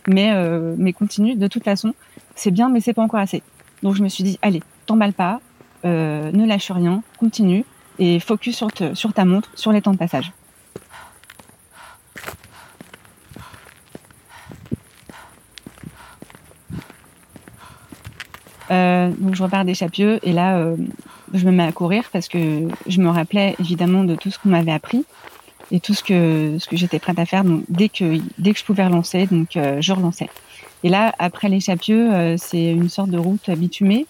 mais 0.08 0.34
mais 0.80 0.94
continue. 0.94 1.36
De 1.36 1.46
toute 1.46 1.64
façon, 1.64 1.94
c'est 2.34 2.50
bien, 2.50 2.68
mais 2.68 2.82
c'est 2.82 2.94
pas 2.94 3.04
encore 3.04 3.20
assez. 3.20 3.44
Donc, 3.84 3.94
je 3.94 4.02
me 4.02 4.10
suis 4.10 4.24
dit, 4.24 4.40
allez, 4.42 4.64
t'emballe 4.88 5.14
pas, 5.14 5.42
ne 5.84 6.48
lâche 6.48 6.72
rien, 6.72 7.04
continue 7.20 7.66
et 8.00 8.20
focus 8.20 8.56
sur, 8.56 8.70
sur 8.96 9.14
ta 9.14 9.26
montre, 9.26 9.52
sur 9.54 9.72
les 9.72 9.84
temps 9.84 9.94
de 9.94 9.98
passage. 9.98 10.34
Euh, 18.72 19.01
donc 19.20 19.36
je 19.36 19.44
repars 19.44 19.66
des 19.66 19.74
Chapieux 19.74 20.20
et 20.24 20.34
là 20.34 20.58
euh, 20.58 20.76
je 21.34 21.46
me 21.46 21.52
mets 21.52 21.64
à 21.64 21.72
courir 21.72 22.10
parce 22.12 22.28
que 22.28 22.68
je 22.88 23.02
me 23.02 23.10
rappelais 23.10 23.56
évidemment 23.60 24.04
de 24.04 24.16
tout 24.16 24.32
ce 24.32 24.40
qu'on 24.40 24.50
m'avait 24.50 24.72
appris 24.72 25.06
et 25.72 25.80
tout 25.80 25.94
ce 25.94 26.04
que 26.04 26.58
ce 26.60 26.68
que 26.68 26.76
j'étais 26.76 27.00
prête 27.00 27.20
à 27.20 27.26
faire. 27.26 27.44
Donc 27.44 27.64
dès 27.70 27.90
que 27.90 28.20
dès 28.38 28.54
que 28.54 28.60
je 28.60 28.66
pouvais 28.66 28.86
relancer, 28.86 29.28
donc 29.28 29.56
euh, 29.56 29.82
je 29.82 29.94
relançais. 29.94 30.30
Et 30.84 30.90
là 30.90 31.14
après 31.20 31.50
les 31.50 31.60
Chapieux, 31.60 32.14
euh, 32.14 32.36
c'est 32.38 32.72
une 32.72 32.90
sorte 32.90 33.10
de 33.10 33.18
route 33.18 33.50
bitumée 33.52 34.06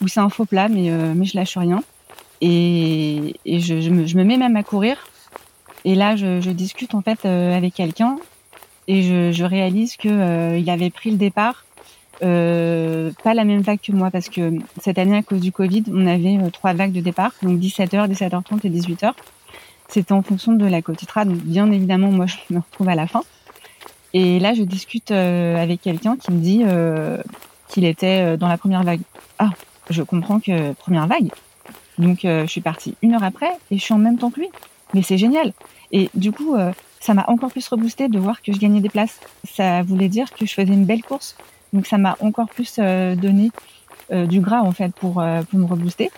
où 0.00 0.08
c'est 0.08 0.20
un 0.20 0.30
faux 0.30 0.44
plat 0.44 0.68
mais 0.68 0.90
mais 1.14 1.24
je 1.24 1.36
lâche 1.36 1.56
rien 1.56 1.82
et, 2.40 3.36
je, 3.46 3.88
me, 3.90 4.24
mets 4.24 4.36
même 4.36 4.56
à 4.56 4.62
courir. 4.62 4.96
Et 5.84 5.94
là 5.94 6.16
je, 6.16 6.50
discute 6.50 6.94
en 6.94 7.02
fait 7.02 7.24
avec 7.24 7.74
quelqu'un 7.74 8.16
et 8.88 9.02
je, 9.02 9.32
je 9.32 9.44
réalise 9.44 9.96
que 9.96 10.58
il 10.58 10.68
avait 10.68 10.90
pris 10.90 11.10
le 11.10 11.16
départ 11.16 11.63
euh, 12.22 13.10
pas 13.22 13.34
la 13.34 13.44
même 13.44 13.60
vague 13.60 13.80
que 13.80 13.92
moi 13.92 14.10
parce 14.10 14.28
que 14.28 14.52
cette 14.80 14.98
année 14.98 15.16
à 15.16 15.22
cause 15.22 15.40
du 15.40 15.52
Covid, 15.52 15.84
on 15.92 16.06
avait 16.06 16.38
euh, 16.38 16.50
trois 16.50 16.72
vagues 16.72 16.92
de 16.92 17.00
départ, 17.00 17.32
donc 17.42 17.58
17h, 17.58 18.08
17h30 18.10 18.60
et 18.64 18.70
18h. 18.70 19.12
C'était 19.88 20.12
en 20.12 20.22
fonction 20.22 20.52
de 20.52 20.66
la 20.66 20.82
quotitra, 20.82 21.24
donc 21.24 21.38
bien 21.38 21.70
évidemment 21.70 22.10
moi 22.10 22.26
je 22.26 22.36
me 22.50 22.60
retrouve 22.60 22.88
à 22.88 22.94
la 22.94 23.06
fin. 23.06 23.22
Et 24.12 24.38
là 24.38 24.54
je 24.54 24.62
discute 24.62 25.10
euh, 25.10 25.56
avec 25.56 25.82
quelqu'un 25.82 26.16
qui 26.16 26.32
me 26.32 26.40
dit 26.40 26.64
qu'il 27.68 27.84
était 27.84 28.36
dans 28.36 28.48
la 28.48 28.58
première 28.58 28.84
vague. 28.84 29.00
Ah, 29.38 29.50
je 29.90 30.02
comprends 30.02 30.40
que 30.40 30.72
première 30.72 31.06
vague. 31.06 31.30
Donc 31.98 32.20
je 32.22 32.46
suis 32.46 32.60
partie 32.60 32.96
une 33.02 33.14
heure 33.14 33.24
après 33.24 33.50
et 33.70 33.78
je 33.78 33.82
suis 33.82 33.94
en 33.94 33.98
même 33.98 34.18
temps 34.18 34.30
que 34.30 34.40
lui. 34.40 34.48
Mais 34.94 35.02
c'est 35.02 35.18
génial. 35.18 35.52
Et 35.90 36.10
du 36.14 36.32
coup, 36.32 36.56
ça 37.00 37.14
m'a 37.14 37.24
encore 37.28 37.50
plus 37.50 37.66
reboosté 37.68 38.08
de 38.08 38.18
voir 38.18 38.40
que 38.40 38.52
je 38.52 38.58
gagnais 38.58 38.80
des 38.80 38.88
places. 38.88 39.20
Ça 39.44 39.82
voulait 39.82 40.08
dire 40.08 40.32
que 40.32 40.46
je 40.46 40.54
faisais 40.54 40.72
une 40.72 40.86
belle 40.86 41.02
course 41.02 41.36
donc 41.74 41.86
ça 41.88 41.98
m'a 41.98 42.16
encore 42.20 42.48
plus 42.48 42.76
euh, 42.78 43.16
donné 43.16 43.50
euh, 44.12 44.26
du 44.26 44.40
gras 44.40 44.60
en 44.60 44.70
fait 44.70 44.94
pour, 44.94 45.20
euh, 45.20 45.42
pour 45.42 45.58
me 45.58 45.66
rebooster. 45.66 46.10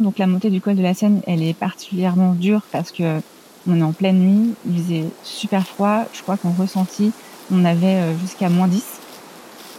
Donc 0.00 0.18
la 0.18 0.26
montée 0.26 0.50
du 0.50 0.60
col 0.60 0.74
de 0.74 0.82
la 0.82 0.94
Seine, 0.94 1.22
elle 1.26 1.42
est 1.42 1.54
particulièrement 1.54 2.34
dure 2.34 2.62
parce 2.70 2.90
que 2.90 3.20
on 3.68 3.80
est 3.80 3.82
en 3.82 3.92
pleine 3.92 4.18
nuit, 4.18 4.54
il 4.66 4.82
faisait 4.82 5.04
super 5.22 5.66
froid. 5.66 6.04
Je 6.12 6.22
crois 6.22 6.36
qu'en 6.36 6.52
ressenti, 6.52 7.12
on 7.50 7.64
avait 7.64 8.16
jusqu'à 8.20 8.48
moins 8.48 8.68
10. 8.68 8.84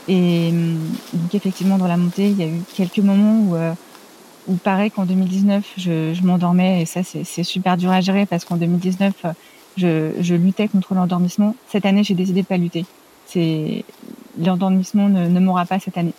Et 0.10 0.50
hum, 0.50 0.80
donc 1.14 1.36
effectivement, 1.36 1.78
dans 1.78 1.88
la 1.88 1.98
montée, 1.98 2.30
il 2.30 2.38
y 2.38 2.44
a 2.44 2.48
eu 2.48 2.62
quelques 2.74 3.00
moments 3.00 3.40
où 3.40 3.56
ou 4.48 4.56
pareil 4.56 4.92
qu'en 4.92 5.06
2019, 5.06 5.74
je, 5.78 6.14
je 6.14 6.22
m'endormais 6.24 6.82
et 6.82 6.86
ça, 6.86 7.02
c'est 7.04 7.44
super 7.44 7.78
dur 7.78 7.92
à 7.92 8.02
gérer 8.02 8.26
parce 8.26 8.46
qu'en 8.46 8.56
2019, 8.56 9.26
je, 9.78 10.12
je, 10.20 10.36
luttais 10.36 10.68
contre 10.68 10.94
l'endormissement. 10.94 11.56
Cette 11.68 11.86
année, 11.86 12.04
j'ai 12.04 12.16
décidé 12.16 12.42
de 12.42 12.48
pas 12.48 12.58
lutter. 12.58 12.86
C'est 13.26 13.84
l'endormissement 14.38 15.10
ne, 15.10 15.28
ne 15.28 15.40
m'aura 15.40 15.66
pas 15.66 15.80
cette 15.80 15.98
année. 15.98 16.14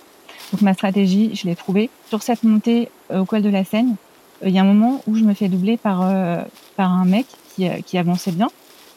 Donc 0.52 0.62
ma 0.62 0.74
stratégie, 0.74 1.34
je 1.34 1.46
l'ai 1.46 1.56
trouvée 1.56 1.90
sur 2.08 2.22
cette 2.22 2.42
montée 2.42 2.88
euh, 3.10 3.20
au 3.20 3.24
col 3.24 3.42
de 3.42 3.48
la 3.48 3.64
Seine. 3.64 3.96
Euh, 4.42 4.48
il 4.48 4.54
y 4.54 4.58
a 4.58 4.62
un 4.62 4.66
moment 4.66 5.02
où 5.06 5.14
je 5.14 5.24
me 5.24 5.34
fais 5.34 5.48
doubler 5.48 5.76
par 5.76 6.02
euh, 6.02 6.42
par 6.76 6.92
un 6.92 7.04
mec 7.04 7.26
qui, 7.54 7.68
qui 7.82 7.98
avançait 7.98 8.32
bien. 8.32 8.48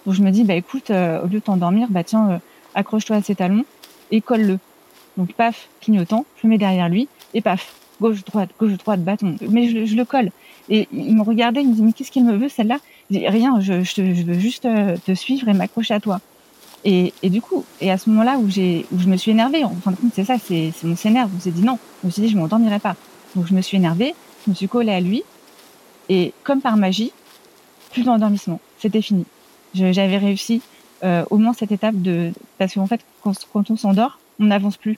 Donc 0.05 0.15
je 0.15 0.21
me 0.21 0.31
dis 0.31 0.43
bah 0.43 0.55
écoute, 0.55 0.89
au 0.89 1.27
lieu 1.27 1.39
de 1.39 1.39
t'endormir, 1.39 1.87
bah 1.89 2.03
tiens, 2.03 2.39
accroche-toi 2.73 3.17
à 3.17 3.21
ses 3.21 3.35
talons 3.35 3.65
et 4.09 4.21
colle-le. 4.21 4.59
Donc 5.17 5.33
paf, 5.33 5.67
clignotant, 5.81 6.25
je 6.41 6.47
me 6.47 6.51
mets 6.51 6.57
derrière 6.57 6.89
lui 6.89 7.07
et 7.33 7.41
paf, 7.41 7.75
gauche, 8.01 8.25
droite, 8.25 8.49
gauche, 8.59 8.77
droite, 8.77 9.01
bâton. 9.03 9.35
Mais 9.49 9.69
je, 9.69 9.85
je 9.85 9.95
le 9.95 10.03
colle. 10.03 10.31
Et 10.69 10.87
il 10.91 11.15
me 11.15 11.21
regardait, 11.21 11.61
il 11.61 11.69
me 11.69 11.73
dit, 11.73 11.81
mais 11.83 11.93
qu'est-ce 11.93 12.11
qu'il 12.11 12.25
me 12.25 12.35
veut, 12.35 12.49
celle-là? 12.49 12.79
Rien, 13.11 13.59
je, 13.61 13.83
je, 13.83 14.13
je, 14.13 14.23
veux 14.23 14.39
juste 14.39 14.65
euh, 14.65 14.97
te 15.05 15.13
suivre 15.13 15.47
et 15.47 15.53
m'accrocher 15.53 15.93
à 15.93 15.99
toi. 15.99 16.19
Et, 16.83 17.13
et, 17.21 17.29
du 17.29 17.41
coup, 17.41 17.63
et 17.79 17.91
à 17.91 17.97
ce 17.97 18.09
moment-là 18.09 18.37
où 18.37 18.49
j'ai, 18.49 18.85
où 18.91 18.99
je 18.99 19.07
me 19.07 19.15
suis 19.15 19.31
énervée, 19.31 19.63
en 19.63 19.75
fin 19.75 19.91
de 19.91 19.97
compte, 19.97 20.11
c'est 20.15 20.25
ça, 20.25 20.37
c'est, 20.43 20.71
c'est 20.75 20.87
mon 20.87 20.95
s'énerve. 20.95 21.33
Me 21.33 21.39
suis 21.39 21.51
dit 21.51 21.63
non. 21.63 21.77
Je 22.01 22.07
me 22.07 22.11
suis 22.11 22.21
dit, 22.23 22.29
je 22.29 22.37
m'endormirai 22.37 22.79
pas. 22.79 22.95
Donc 23.35 23.47
je 23.47 23.53
me 23.53 23.61
suis 23.61 23.77
énervée, 23.77 24.15
je 24.45 24.49
me 24.49 24.55
suis 24.55 24.67
collée 24.67 24.91
à 24.91 24.99
lui. 24.99 25.23
Et 26.09 26.33
comme 26.43 26.61
par 26.61 26.75
magie, 26.77 27.11
plus 27.91 28.03
d'endormissement. 28.03 28.59
C'était 28.79 29.01
fini. 29.01 29.25
j'avais 29.73 30.17
réussi 30.17 30.61
euh, 31.03 31.23
au 31.29 31.37
moins 31.37 31.53
cette 31.53 31.71
étape 31.71 32.01
de, 32.01 32.31
parce 32.57 32.73
qu'en 32.73 32.87
fait, 32.87 33.01
quand, 33.21 33.33
quand 33.53 33.69
on 33.69 33.77
s'endort, 33.77 34.19
on 34.39 34.45
n'avance 34.45 34.77
plus. 34.77 34.97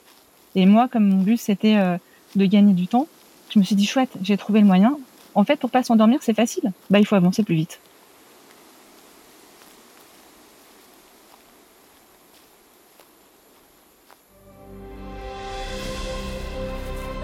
Et 0.56 0.66
moi, 0.66 0.88
comme 0.88 1.08
mon 1.10 1.22
but, 1.22 1.38
c'était 1.38 1.76
euh, 1.76 1.98
de 2.36 2.46
gagner 2.46 2.74
du 2.74 2.88
temps, 2.88 3.08
je 3.50 3.60
me 3.60 3.64
suis 3.64 3.76
dit 3.76 3.86
chouette, 3.86 4.12
j'ai 4.22 4.38
trouvé 4.38 4.60
le 4.62 4.66
moyen. 4.66 4.98
En 5.36 5.44
fait, 5.44 5.58
pour 5.58 5.70
pas 5.70 5.84
s'endormir, 5.84 6.20
c'est 6.22 6.34
facile. 6.34 6.72
Bah, 6.90 7.00
il 7.00 7.06
faut 7.06 7.16
avancer 7.16 7.44
plus 7.44 7.56
vite. 7.56 7.80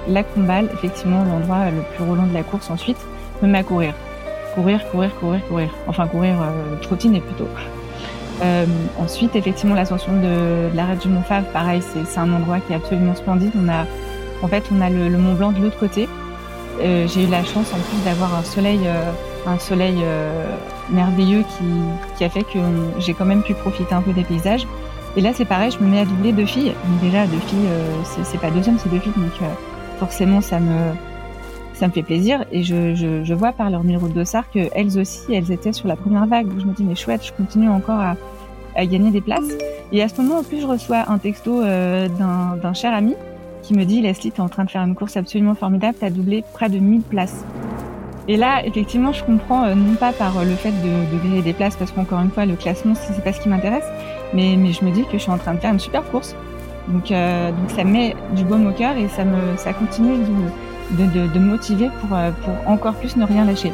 La 0.08 0.24
Combal, 0.24 0.70
effectivement, 0.74 1.24
l'endroit 1.24 1.70
le 1.70 1.84
plus 1.96 2.04
roulant 2.04 2.26
de 2.26 2.34
la 2.34 2.42
course 2.42 2.72
ensuite, 2.72 2.98
me 3.44 3.48
met 3.48 3.60
à 3.60 3.64
courir. 3.64 3.94
Courir, 4.56 4.90
courir, 4.90 5.16
courir, 5.20 5.48
courir. 5.48 5.70
Enfin, 5.88 6.08
courir, 6.08 6.42
euh, 6.42 6.76
trottiner 6.82 7.22
plutôt. 7.22 7.48
Euh, 8.42 8.66
ensuite, 8.98 9.36
effectivement, 9.36 9.76
l'ascension 9.76 10.14
de, 10.16 10.72
de 10.72 10.76
l'arête 10.76 11.02
du 11.02 11.10
Mont 11.10 11.22
Fav, 11.22 11.44
pareil, 11.54 11.82
c'est 11.82 12.20
un 12.20 12.34
endroit 12.34 12.60
qui 12.60 12.74
est 12.74 12.76
absolument 12.76 13.14
splendide. 13.14 13.52
On 13.56 13.70
a 13.70 13.86
en 14.42 14.48
fait, 14.48 14.64
on 14.72 14.82
a 14.82 14.90
le, 14.90 15.10
Mont 15.18 15.34
Blanc 15.34 15.52
de 15.52 15.62
l'autre 15.62 15.78
côté. 15.78 16.08
Euh, 16.82 17.08
j'ai 17.08 17.26
eu 17.26 17.28
la 17.28 17.44
chance 17.44 17.74
en 17.74 17.78
plus 17.78 18.04
d'avoir 18.06 18.36
un 18.36 18.44
soleil, 18.44 18.80
euh, 18.86 19.12
un 19.46 19.60
soleil 19.60 19.98
euh, 20.02 20.46
merveilleux 20.90 21.44
qui, 21.44 21.66
qui, 22.18 22.24
a 22.24 22.30
fait 22.30 22.44
que 22.44 22.60
j'ai 23.00 23.14
quand 23.14 23.26
même 23.26 23.44
pu 23.44 23.54
profiter 23.54 23.94
un 23.94 24.02
peu 24.02 24.14
des 24.14 24.24
paysages. 24.24 24.66
Et 25.18 25.22
là, 25.22 25.32
c'est 25.34 25.46
pareil, 25.46 25.72
je 25.72 25.84
me 25.84 25.90
mets 25.90 26.00
à 26.00 26.06
doubler 26.06 26.32
deux 26.32 26.46
filles. 26.46 26.74
Déjà, 27.02 27.26
deux 27.26 27.40
filles, 27.40 27.68
c'est 28.24 28.40
pas 28.40 28.52
deux 28.52 28.68
hommes, 28.70 28.78
c'est 28.78 28.90
deux 28.90 29.00
filles. 29.00 29.14
Donc 29.18 29.50
forcément, 29.98 30.40
ça 30.40 30.60
me, 30.60 30.94
ça 31.74 31.88
me 31.88 31.92
fait 31.92 32.04
plaisir. 32.04 32.46
Et 32.52 32.64
je, 32.64 32.94
je, 32.96 33.34
vois 33.34 33.52
par 33.52 33.70
leur 33.70 33.84
numéro 33.84 34.08
de 34.08 34.14
dossard 34.14 34.50
qu'elles 34.52 35.00
aussi, 35.00 35.34
elles 35.34 35.52
étaient 35.52 35.74
sur 35.74 35.88
la 35.88 35.96
première 35.96 36.28
vague. 36.28 36.48
Je 36.60 36.66
me 36.66 36.74
dis, 36.74 36.84
mais 36.84 36.96
chouette, 36.96 37.26
je 37.26 37.34
continue 37.34 37.70
encore 37.70 38.00
à, 38.00 38.16
à 38.76 38.86
gagner 38.86 39.10
des 39.10 39.22
places. 39.22 39.50
Et 39.92 40.04
à 40.04 40.08
ce 40.08 40.22
moment, 40.22 40.40
en 40.40 40.44
plus, 40.44 40.62
je 40.62 40.68
reçois 40.68 41.06
un 41.10 41.18
texto 41.18 41.62
d'un 41.62 42.74
cher 42.74 42.94
ami 42.94 43.16
qui 43.62 43.74
me 43.74 43.86
dit 43.86 44.02
Leslie, 44.02 44.32
tu 44.32 44.38
es 44.38 44.42
en 44.42 44.50
train 44.50 44.66
de 44.66 44.70
faire 44.70 44.84
une 44.84 44.96
course 44.96 45.18
absolument 45.18 45.56
formidable, 45.56 45.96
tu 46.00 46.06
as 46.06 46.10
doublé 46.10 46.44
près 46.54 46.70
de 46.70 46.80
1000 46.80 47.02
places. 47.02 47.44
Et 48.28 48.38
là, 48.38 48.64
effectivement, 48.66 49.12
je 49.12 49.24
comprends, 49.24 49.64
euh, 49.64 49.74
non 49.74 49.96
pas 49.96 50.14
par 50.14 50.38
euh, 50.38 50.44
le 50.44 50.56
fait 50.56 50.72
de, 50.72 51.38
de 51.38 51.42
des 51.42 51.54
places, 51.54 51.76
parce 51.76 51.92
qu'encore 51.92 52.20
une 52.20 52.30
fois, 52.30 52.46
le 52.46 52.56
classement, 52.56 52.94
c'est 52.96 53.24
pas 53.24 53.34
ce 53.34 53.42
qui 53.42 53.50
m'intéresse, 53.50 53.86
mais, 54.34 54.56
mais 54.56 54.72
je 54.72 54.86
me 54.86 54.92
dis 54.92 55.04
que 55.06 55.14
je 55.14 55.18
suis 55.18 55.32
en 55.32 55.40
train 55.40 55.56
de 55.56 55.60
faire 55.60 55.74
une 55.74 55.80
super 55.80 56.04
course. 56.12 56.36
Donc, 56.90 57.12
euh, 57.12 57.52
donc 57.52 57.72
ça 57.72 57.84
met 57.84 58.16
du 58.36 58.44
baume 58.44 58.68
au 58.68 58.72
cœur 58.72 58.98
et 58.98 59.08
ça, 59.10 59.24
me, 59.26 59.58
ça 59.58 59.74
continue 59.74 60.18
de, 60.18 61.04
de, 61.04 61.28
de, 61.28 61.34
de 61.34 61.40
motiver 61.40 61.90
pour, 62.02 62.16
euh, 62.18 62.32
pour 62.44 62.54
encore 62.70 62.96
plus 62.96 63.16
ne 63.16 63.26
rien 63.26 63.46
lâcher. 63.46 63.72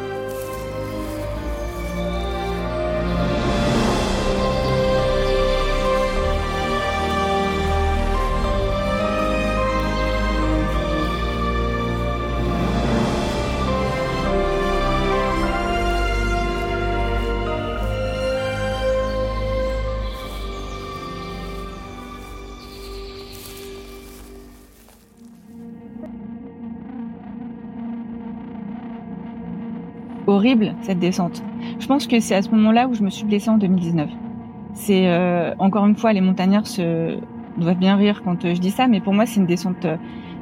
Horrible 30.36 30.74
cette 30.82 30.98
descente. 30.98 31.42
Je 31.80 31.86
pense 31.86 32.06
que 32.06 32.20
c'est 32.20 32.34
à 32.34 32.42
ce 32.42 32.50
moment-là 32.50 32.88
où 32.88 32.94
je 32.94 33.02
me 33.02 33.10
suis 33.10 33.24
blessée 33.24 33.50
en 33.50 33.58
2019. 33.58 34.08
C'est 34.74 35.08
euh, 35.08 35.54
encore 35.58 35.86
une 35.86 35.96
fois 35.96 36.12
les 36.12 36.20
montagnards 36.20 36.66
se 36.66 37.18
doivent 37.56 37.78
bien 37.78 37.96
rire 37.96 38.22
quand 38.22 38.44
euh, 38.44 38.54
je 38.54 38.60
dis 38.60 38.70
ça, 38.70 38.86
mais 38.86 39.00
pour 39.00 39.14
moi 39.14 39.26
c'est 39.26 39.40
une 39.40 39.46
descente 39.46 39.84
euh, 39.86 39.96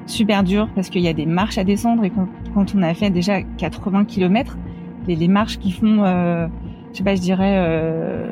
super 0.06 0.42
dure 0.42 0.68
parce 0.74 0.90
qu'il 0.90 1.02
y 1.02 1.08
a 1.08 1.12
des 1.12 1.26
marches 1.26 1.58
à 1.58 1.64
descendre 1.64 2.04
et 2.04 2.10
quand, 2.10 2.74
on 2.74 2.82
a 2.82 2.92
fait 2.92 3.10
déjà 3.10 3.42
80 3.42 4.04
km, 4.04 4.58
les, 5.06 5.14
les 5.16 5.28
marches 5.28 5.58
qui 5.58 5.70
font, 5.70 6.04
je 6.04 6.48
sais 6.92 7.04
pas, 7.04 7.14
je 7.14 7.20
dirais 7.20 8.28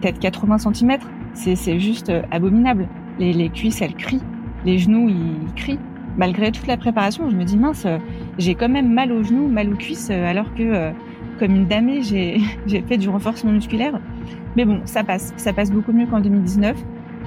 peut-être 0.00 0.20
80 0.20 0.58
cm, 0.58 0.98
c'est 1.34 1.80
juste 1.80 2.12
abominable. 2.30 2.88
Les 3.18 3.48
cuisses 3.48 3.82
elles 3.82 3.94
crient, 3.94 4.22
les 4.64 4.78
genoux 4.78 5.08
ils 5.08 5.52
crient 5.54 5.80
malgré 6.20 6.52
toute 6.52 6.68
la 6.68 6.76
préparation, 6.76 7.28
je 7.28 7.34
me 7.34 7.44
dis 7.44 7.56
mince, 7.56 7.86
j'ai 8.38 8.54
quand 8.54 8.68
même 8.68 8.92
mal 8.92 9.10
aux 9.10 9.24
genoux, 9.24 9.48
mal 9.48 9.72
aux 9.72 9.76
cuisses, 9.76 10.10
alors 10.10 10.54
que 10.54 10.92
comme 11.40 11.56
une 11.56 11.66
damée, 11.66 12.02
j'ai 12.66 12.82
fait 12.82 12.98
du 12.98 13.08
renforcement 13.08 13.50
musculaire. 13.50 13.98
Mais 14.56 14.64
bon, 14.64 14.80
ça 14.84 15.02
passe. 15.02 15.32
Ça 15.36 15.52
passe 15.52 15.72
beaucoup 15.72 15.92
mieux 15.92 16.06
qu'en 16.06 16.20
2019. 16.20 16.76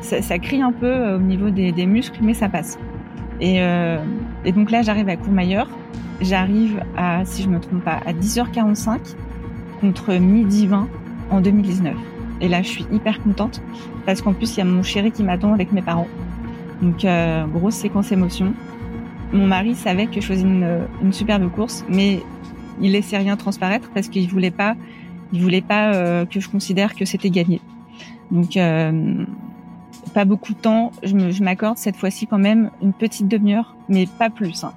Ça, 0.01 0.37
crie 0.37 0.61
un 0.61 0.71
peu 0.71 0.85
euh, 0.85 1.17
au 1.17 1.21
niveau 1.21 1.49
des, 1.49 1.85
muscles, 1.85 2.19
mais 2.21 2.33
ça 2.33 2.49
passe. 2.49 2.77
Et, 3.39 3.61
euh, 3.61 3.97
donc 4.53 4.69
là, 4.69 4.81
j'arrive 4.81 5.09
à 5.09 5.15
Courmayeur. 5.15 5.67
J'arrive 6.21 6.81
à, 6.97 7.25
si 7.25 7.41
je 7.41 7.49
me 7.49 7.59
trompe 7.59 7.83
pas, 7.83 7.99
à 8.05 8.13
10h45 8.13 9.15
contre 9.81 10.13
midi 10.13 10.67
20 10.67 10.87
en 11.31 11.41
2019. 11.41 11.95
Et 12.41 12.49
là, 12.49 12.61
je 12.61 12.67
suis 12.67 12.85
hyper 12.91 13.21
contente 13.23 13.61
parce 14.05 14.21
qu'en 14.21 14.33
plus, 14.33 14.55
il 14.55 14.59
y 14.59 14.61
a 14.61 14.65
mon 14.65 14.83
chéri 14.83 15.11
qui 15.11 15.23
m'attend 15.23 15.53
avec 15.53 15.71
mes 15.71 15.81
parents. 15.81 16.07
Donc, 16.81 17.05
euh, 17.05 17.45
grosse 17.47 17.75
séquence 17.75 18.11
émotion. 18.11 18.53
Mon 19.33 19.47
mari 19.47 19.75
savait 19.75 20.05
que 20.05 20.21
je 20.21 20.27
faisais 20.27 20.43
une, 20.43 21.11
superbe 21.11 21.51
course, 21.51 21.83
mais 21.89 22.21
il 22.79 22.91
laissait 22.91 23.17
rien 23.17 23.35
transparaître 23.35 23.89
parce 23.93 24.07
qu'il 24.07 24.29
voulait 24.29 24.51
pas 24.51 24.75
voulait 25.31 25.61
pas 25.61 25.95
euh, 25.95 26.25
que 26.25 26.39
je 26.39 26.47
considère 26.47 26.93
que 26.93 27.05
c'était 27.05 27.31
gagné. 27.31 27.59
Donc 28.29 28.55
euh, 28.55 29.25
pas 30.13 30.25
beaucoup 30.25 30.53
de 30.53 30.59
temps. 30.59 30.91
Je 31.01 31.43
m'accorde 31.43 31.79
cette 31.79 31.95
fois-ci 31.95 32.27
quand 32.27 32.37
même 32.37 32.69
une 32.83 32.93
petite 32.93 33.27
demi-heure, 33.27 33.75
mais 33.89 34.05
pas 34.05 34.29
plus. 34.29 34.63
Hein. 34.63 34.73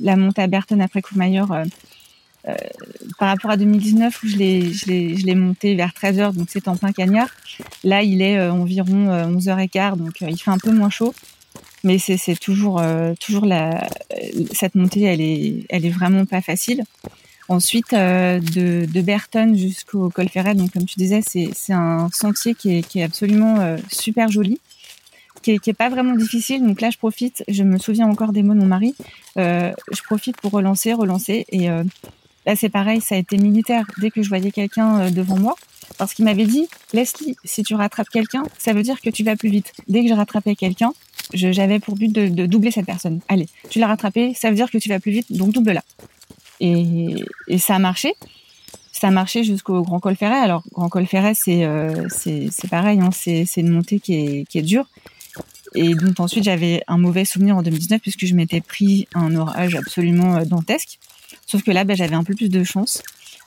La 0.00 0.16
montée 0.16 0.42
à 0.42 0.48
Berton 0.48 0.80
après 0.80 1.00
Courmayeur, 1.00 1.52
euh, 1.52 2.54
par 3.18 3.28
rapport 3.28 3.50
à 3.50 3.56
2019 3.56 4.22
où 4.22 4.26
je 4.26 4.36
l'ai 4.36 4.72
je 4.72 4.86
l'ai 4.86 5.16
je 5.16 5.26
l'ai 5.26 5.34
monté 5.34 5.74
vers 5.74 5.90
13h 5.90 6.32
donc 6.34 6.46
c'est 6.48 6.68
en 6.68 6.76
plein 6.76 6.92
cagnard. 6.92 7.28
Là 7.84 8.02
il 8.02 8.22
est 8.22 8.48
environ 8.48 9.38
11h15 9.38 9.96
donc 9.96 10.20
il 10.20 10.36
fait 10.36 10.50
un 10.50 10.58
peu 10.58 10.72
moins 10.72 10.90
chaud. 10.90 11.14
Mais 11.86 11.98
c'est 11.98 12.34
toujours 12.34 12.80
euh, 12.80 13.14
toujours 13.20 13.46
la 13.46 13.86
cette 14.52 14.74
montée 14.74 15.02
elle 15.02 15.20
est 15.20 15.66
elle 15.68 15.86
est 15.86 15.90
vraiment 15.90 16.26
pas 16.26 16.40
facile. 16.40 16.82
Ensuite 17.48 17.92
euh, 17.92 18.40
de 18.40 18.86
de 18.92 19.00
Berton 19.02 19.54
jusqu'au 19.54 20.10
col 20.10 20.28
Ferret 20.28 20.56
donc 20.56 20.72
comme 20.72 20.84
tu 20.84 20.96
disais 20.96 21.20
c'est 21.22 21.72
un 21.72 22.08
sentier 22.12 22.54
qui 22.54 22.78
est 22.78 22.82
qui 22.82 22.98
est 22.98 23.04
absolument 23.04 23.60
euh, 23.60 23.76
super 23.88 24.28
joli 24.30 24.60
qui 25.42 25.52
est, 25.52 25.58
qui 25.58 25.70
est 25.70 25.74
pas 25.74 25.88
vraiment 25.88 26.16
difficile. 26.16 26.66
Donc 26.66 26.80
là 26.80 26.90
je 26.90 26.98
profite 26.98 27.44
je 27.46 27.62
me 27.62 27.78
souviens 27.78 28.08
encore 28.08 28.32
des 28.32 28.42
mots 28.42 28.54
de 28.54 28.60
mon 28.60 28.66
mari 28.66 28.96
je 29.36 30.02
profite 30.02 30.40
pour 30.40 30.50
relancer 30.50 30.92
relancer. 30.92 31.46
Et 31.50 31.68
là 31.68 32.56
c'est 32.56 32.70
pareil 32.70 33.00
ça 33.00 33.14
a 33.14 33.18
été 33.18 33.36
militaire. 33.36 33.86
Dès 33.98 34.10
que 34.10 34.22
je 34.22 34.28
voyais 34.28 34.50
quelqu'un 34.50 35.08
devant 35.12 35.38
moi 35.38 35.54
parce 35.98 36.14
qu'il 36.14 36.24
m'avait 36.24 36.46
dit 36.46 36.68
Leslie 36.92 37.36
si 37.44 37.62
tu 37.62 37.74
rattrapes 37.74 38.08
quelqu'un 38.08 38.44
ça 38.58 38.72
veut 38.72 38.82
dire 38.82 39.00
que 39.00 39.10
tu 39.10 39.24
vas 39.24 39.36
plus 39.36 39.48
vite 39.48 39.72
dès 39.88 40.02
que 40.02 40.08
je 40.08 40.14
rattrapais 40.14 40.54
quelqu'un 40.54 40.92
j'avais 41.32 41.78
pour 41.78 41.94
but 41.94 42.12
de, 42.12 42.46
doubler 42.46 42.70
cette 42.70 42.86
personne. 42.86 43.20
Allez, 43.28 43.48
tu 43.70 43.78
l'as 43.78 43.88
rattrapé, 43.88 44.34
ça 44.34 44.50
veut 44.50 44.56
dire 44.56 44.70
que 44.70 44.78
tu 44.78 44.88
vas 44.88 45.00
plus 45.00 45.12
vite, 45.12 45.32
donc 45.32 45.52
double-la. 45.52 45.82
Et, 46.60 47.24
ça 47.58 47.76
a 47.76 47.78
marché. 47.78 48.14
Ça 48.92 49.08
a 49.08 49.10
marché 49.10 49.44
jusqu'au 49.44 49.82
Grand 49.82 50.00
Col 50.00 50.16
Ferret. 50.16 50.38
Alors, 50.38 50.62
Grand 50.72 50.88
Col 50.88 51.06
Ferret, 51.06 51.34
c'est 51.34 51.64
euh, 51.64 52.08
pareil, 52.70 53.00
hein, 53.00 53.10
c'est 53.12 53.44
une 53.56 53.68
montée 53.68 54.00
qui 54.00 54.14
est, 54.14 54.44
qui 54.48 54.58
est 54.58 54.62
dure. 54.62 54.86
Et 55.74 55.94
donc 55.94 56.18
ensuite, 56.20 56.44
j'avais 56.44 56.82
un 56.86 56.96
mauvais 56.96 57.26
souvenir 57.26 57.56
en 57.56 57.62
2019 57.62 58.00
puisque 58.00 58.24
je 58.24 58.34
m'étais 58.34 58.62
pris 58.62 59.06
un 59.14 59.34
orage 59.36 59.74
absolument 59.74 60.36
euh, 60.36 60.44
dantesque. 60.44 60.98
Sauf 61.46 61.62
que 61.62 61.70
là, 61.70 61.84
bah, 61.84 61.94
j'avais 61.94 62.14
un 62.14 62.24
peu 62.24 62.34
plus 62.34 62.48
de 62.48 62.64
chance. 62.64 63.02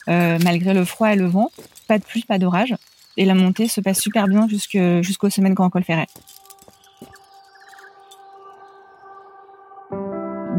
Euh, 0.08 0.38
malgré 0.42 0.72
le 0.72 0.84
froid 0.84 1.12
et 1.12 1.16
le 1.16 1.26
vent, 1.26 1.50
pas 1.90 1.98
de 1.98 2.04
pluie, 2.04 2.22
pas 2.22 2.38
d'orage. 2.38 2.76
Et 3.16 3.24
la 3.24 3.34
montée 3.34 3.66
se 3.66 3.80
passe 3.80 3.98
super 3.98 4.28
bien 4.28 4.46
jusqu'aux 4.46 5.28
semaines 5.28 5.54
Grand 5.54 5.70
Col 5.70 5.82
Ferret. 5.82 6.06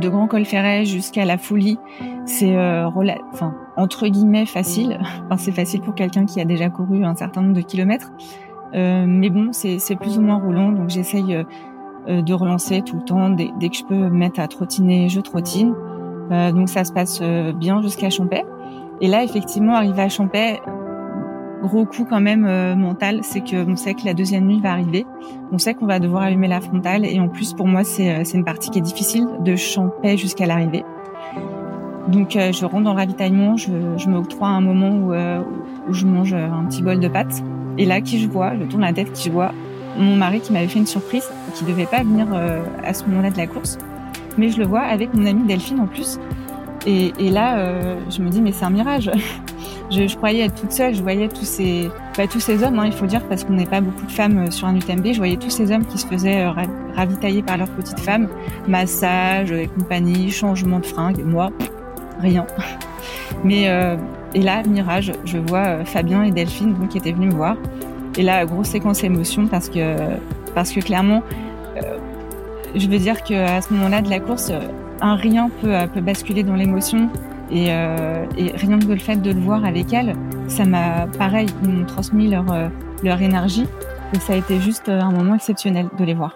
de 0.01 0.09
Grand 0.09 0.27
Col 0.27 0.45
Ferret 0.45 0.83
jusqu'à 0.83 1.25
la 1.25 1.37
Folie, 1.37 1.77
c'est 2.25 2.55
euh, 2.55 2.89
entre 3.77 4.07
guillemets 4.07 4.47
facile. 4.47 4.99
C'est 5.37 5.51
facile 5.51 5.81
pour 5.81 5.93
quelqu'un 5.93 6.25
qui 6.25 6.41
a 6.41 6.45
déjà 6.45 6.69
couru 6.69 7.05
un 7.05 7.15
certain 7.15 7.41
nombre 7.41 7.53
de 7.55 7.61
kilomètres. 7.61 8.11
Euh, 8.73 9.05
mais 9.07 9.29
bon, 9.29 9.49
c'est 9.53 9.95
plus 9.95 10.17
ou 10.17 10.21
moins 10.21 10.37
roulant, 10.37 10.71
donc 10.71 10.89
j'essaye 10.89 11.35
euh, 12.07 12.21
de 12.21 12.33
relancer 12.33 12.81
tout 12.81 12.97
le 12.97 13.03
temps. 13.03 13.29
Dès, 13.29 13.51
dès, 13.59 13.69
que 13.69 13.77
je 13.77 13.83
peux 13.83 13.95
me 13.95 14.09
mettre 14.09 14.39
à 14.39 14.47
trottiner, 14.47 15.07
je 15.07 15.21
trottine. 15.21 15.73
Donc 16.31 16.67
ça 16.67 16.83
se 16.83 16.91
passe 16.91 17.21
bien 17.21 17.81
jusqu'à 17.81 18.09
Champais. 18.09 18.43
Et 19.01 19.07
là, 19.07 19.23
effectivement, 19.23 19.75
arrivé 19.75 20.01
à 20.01 20.09
Champais, 20.09 20.59
gros 21.61 21.85
coup 21.85 22.05
quand 22.09 22.19
même 22.19 22.45
euh, 22.45 22.75
mental, 22.75 23.19
c'est 23.23 23.41
que 23.41 23.69
on 23.69 23.75
sait 23.75 23.93
que 23.93 24.05
la 24.05 24.13
deuxième 24.13 24.45
nuit 24.45 24.59
va 24.59 24.71
arriver, 24.71 25.05
on 25.51 25.57
sait 25.57 25.73
qu'on 25.73 25.85
va 25.85 25.99
devoir 25.99 26.23
allumer 26.23 26.47
la 26.47 26.61
frontale 26.61 27.05
et 27.05 27.19
en 27.19 27.27
plus 27.27 27.53
pour 27.53 27.67
moi 27.67 27.83
c'est 27.83 28.11
euh, 28.11 28.23
une 28.33 28.43
partie 28.43 28.69
qui 28.69 28.79
est 28.79 28.83
difficile 28.83 29.27
de 29.41 29.55
champer 29.55 30.17
jusqu'à 30.17 30.45
l'arrivée. 30.45 30.83
Donc 32.07 32.35
euh, 32.35 32.51
je 32.51 32.65
rentre 32.65 32.83
dans 32.83 32.93
le 32.93 32.97
ravitaillement, 32.97 33.57
je, 33.57 33.71
je 33.97 34.09
m'octroie 34.09 34.47
un 34.47 34.61
moment 34.61 34.89
où, 34.89 35.13
où 35.13 35.93
je 35.93 36.05
mange 36.05 36.33
un 36.33 36.65
petit 36.65 36.81
bol 36.81 36.99
de 36.99 37.07
pâtes 37.07 37.43
et 37.77 37.85
là 37.85 38.01
qui 38.01 38.19
je 38.19 38.27
vois, 38.27 38.53
je 38.57 38.63
tourne 38.65 38.81
la 38.81 38.93
tête, 38.93 39.11
qui 39.13 39.29
je 39.29 39.31
vois 39.31 39.51
mon 39.97 40.15
mari 40.15 40.39
qui 40.39 40.53
m'avait 40.53 40.67
fait 40.67 40.79
une 40.79 40.87
surprise, 40.87 41.29
qui 41.53 41.65
devait 41.65 41.85
pas 41.85 42.01
venir 42.01 42.27
à 42.83 42.93
ce 42.93 43.05
moment-là 43.05 43.29
de 43.29 43.37
la 43.37 43.45
course, 43.45 43.77
mais 44.37 44.49
je 44.49 44.57
le 44.57 44.65
vois 44.65 44.81
avec 44.81 45.13
mon 45.13 45.25
amie 45.25 45.43
Delphine 45.43 45.81
en 45.81 45.87
plus. 45.87 46.17
Et, 46.87 47.13
et 47.19 47.29
là, 47.29 47.95
je 48.09 48.21
me 48.21 48.29
dis 48.29 48.41
mais 48.41 48.51
c'est 48.51 48.65
un 48.65 48.69
mirage. 48.71 49.11
Je, 49.91 50.15
croyais 50.15 50.45
être 50.45 50.55
toute 50.55 50.71
seule, 50.71 50.95
je 50.95 51.01
voyais 51.01 51.27
tous 51.27 51.45
ces, 51.45 51.89
bah, 52.17 52.25
tous 52.25 52.39
ces 52.39 52.63
hommes, 52.63 52.79
hein, 52.79 52.85
il 52.85 52.93
faut 52.93 53.05
dire, 53.05 53.27
parce 53.27 53.43
qu'on 53.43 53.53
n'est 53.53 53.65
pas 53.65 53.81
beaucoup 53.81 54.05
de 54.05 54.11
femmes 54.11 54.45
euh, 54.47 54.51
sur 54.51 54.67
un 54.67 54.75
UTMB, 54.75 55.07
je 55.11 55.17
voyais 55.17 55.35
tous 55.35 55.49
ces 55.49 55.71
hommes 55.71 55.85
qui 55.85 55.97
se 55.97 56.07
faisaient 56.07 56.45
euh, 56.45 56.51
ravitailler 56.95 57.43
par 57.43 57.57
leurs 57.57 57.69
petites 57.69 57.99
femmes, 57.99 58.29
massage 58.67 59.51
et 59.51 59.67
compagnie, 59.67 60.31
changement 60.31 60.79
de 60.79 60.85
fringues, 60.85 61.21
moi, 61.25 61.51
rien. 62.21 62.45
Mais 63.43 63.67
euh, 63.67 63.97
et 64.33 64.41
là, 64.41 64.63
mirage, 64.63 65.11
je 65.25 65.37
vois 65.37 65.65
euh, 65.65 65.85
Fabien 65.85 66.23
et 66.23 66.31
Delphine 66.31 66.75
qui 66.89 66.97
étaient 66.97 67.11
venus 67.11 67.31
me 67.31 67.37
voir. 67.37 67.57
Et 68.17 68.23
là, 68.23 68.45
grosse 68.45 68.67
séquence 68.67 69.03
émotion 69.03 69.47
parce 69.47 69.69
que, 69.69 69.95
parce 70.53 70.71
que 70.71 70.79
clairement, 70.79 71.23
euh, 71.77 71.97
je 72.75 72.87
veux 72.87 72.99
dire 72.99 73.23
qu'à 73.23 73.61
ce 73.61 73.73
moment-là 73.73 74.01
de 74.01 74.09
la 74.09 74.19
course, 74.19 74.51
un 75.01 75.15
rien 75.15 75.49
peut, 75.61 75.73
peut 75.93 76.01
basculer 76.01 76.43
dans 76.43 76.55
l'émotion. 76.55 77.09
Et, 77.51 77.65
euh, 77.69 78.25
et, 78.37 78.51
rien 78.55 78.79
que 78.79 78.85
le 78.85 78.97
fait 78.97 79.17
de 79.17 79.31
le 79.31 79.39
voir 79.39 79.65
avec 79.65 79.91
elle, 79.91 80.15
ça 80.47 80.63
m'a, 80.63 81.07
pareil, 81.07 81.47
ils 81.63 81.69
m'ont 81.69 81.85
transmis 81.85 82.29
leur, 82.29 82.49
euh, 82.51 82.69
leur 83.03 83.21
énergie. 83.21 83.65
Et 84.13 84.19
ça 84.19 84.33
a 84.33 84.35
été 84.37 84.59
juste 84.61 84.87
euh, 84.87 85.01
un 85.01 85.11
moment 85.11 85.35
exceptionnel 85.35 85.89
de 85.97 86.03
les 86.05 86.13
voir. 86.13 86.35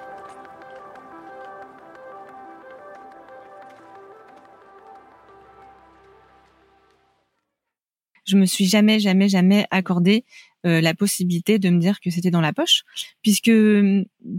je 8.28 8.38
me 8.38 8.46
suis 8.46 8.66
jamais, 8.66 9.00
jamais, 9.00 9.30
jamais 9.30 9.68
accordé 9.70 10.26
euh, 10.66 10.82
la 10.82 10.94
possibilité 10.94 11.60
de 11.60 11.70
me 11.70 11.80
dire 11.80 12.00
que 12.00 12.10
c'était 12.10 12.32
dans 12.32 12.42
la 12.42 12.54
poche, 12.54 12.84
puisque 13.22 13.52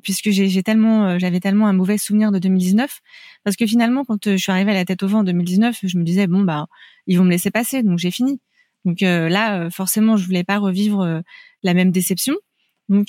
puisque 0.03 0.31
j'ai 0.31 0.63
tellement, 0.63 1.07
euh, 1.07 1.19
j'avais 1.19 1.41
tellement 1.41 1.67
un 1.69 1.73
mauvais 1.73 1.99
souvenir 1.99 2.33
de 2.33 2.39
2019, 2.39 3.01
parce 3.45 3.57
que 3.57 3.67
finalement, 3.67 4.05
quand 4.05 4.27
euh, 4.27 4.33
je 4.33 4.43
suis 4.43 4.53
arrivée 4.53 4.73
à 4.73 4.75
la 4.75 4.85
tête 4.85 5.03
au 5.03 5.09
vent 5.09 5.21
en 5.21 5.25
2019, 5.25 5.81
je 5.83 5.99
me 5.99 6.05
disais 6.05 6.27
bon 6.27 6.43
bah 6.43 6.67
ils 7.07 7.19
vont 7.19 7.25
me 7.25 7.31
laisser 7.31 7.51
passer, 7.51 7.83
donc 7.83 7.99
j'ai 7.99 8.11
fini. 8.11 8.41
Donc 8.85 9.01
là, 9.01 9.69
forcément, 9.71 10.17
je 10.17 10.25
voulais 10.27 10.45
pas 10.45 10.59
revivre 10.59 11.23
la 11.65 11.75
même 11.75 11.91
déception. 11.91 12.35
Donc 12.89 13.09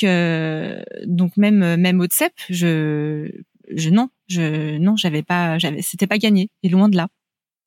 donc 1.06 1.38
même 1.38 1.76
même 1.76 2.02
au 2.02 2.08
CEP, 2.10 2.34
je 2.50 3.30
je 3.76 3.90
non, 3.92 4.10
je 4.28 4.78
non, 4.80 4.96
j'avais 4.96 5.22
pas, 5.22 5.60
j'avais, 5.60 5.84
c'était 5.84 6.08
pas 6.08 6.18
gagné, 6.18 6.50
et 6.64 6.70
loin 6.70 6.90
de 6.90 6.98
là 6.98 7.10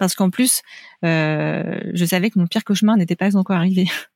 parce 0.01 0.15
qu'en 0.15 0.31
plus, 0.31 0.63
euh, 1.05 1.79
je 1.93 2.05
savais 2.07 2.31
que 2.31 2.39
mon 2.39 2.47
pire 2.47 2.65
cauchemar 2.65 2.97
n'était 2.97 3.17
pas 3.17 3.37
encore 3.37 3.57
arrivé. 3.57 3.87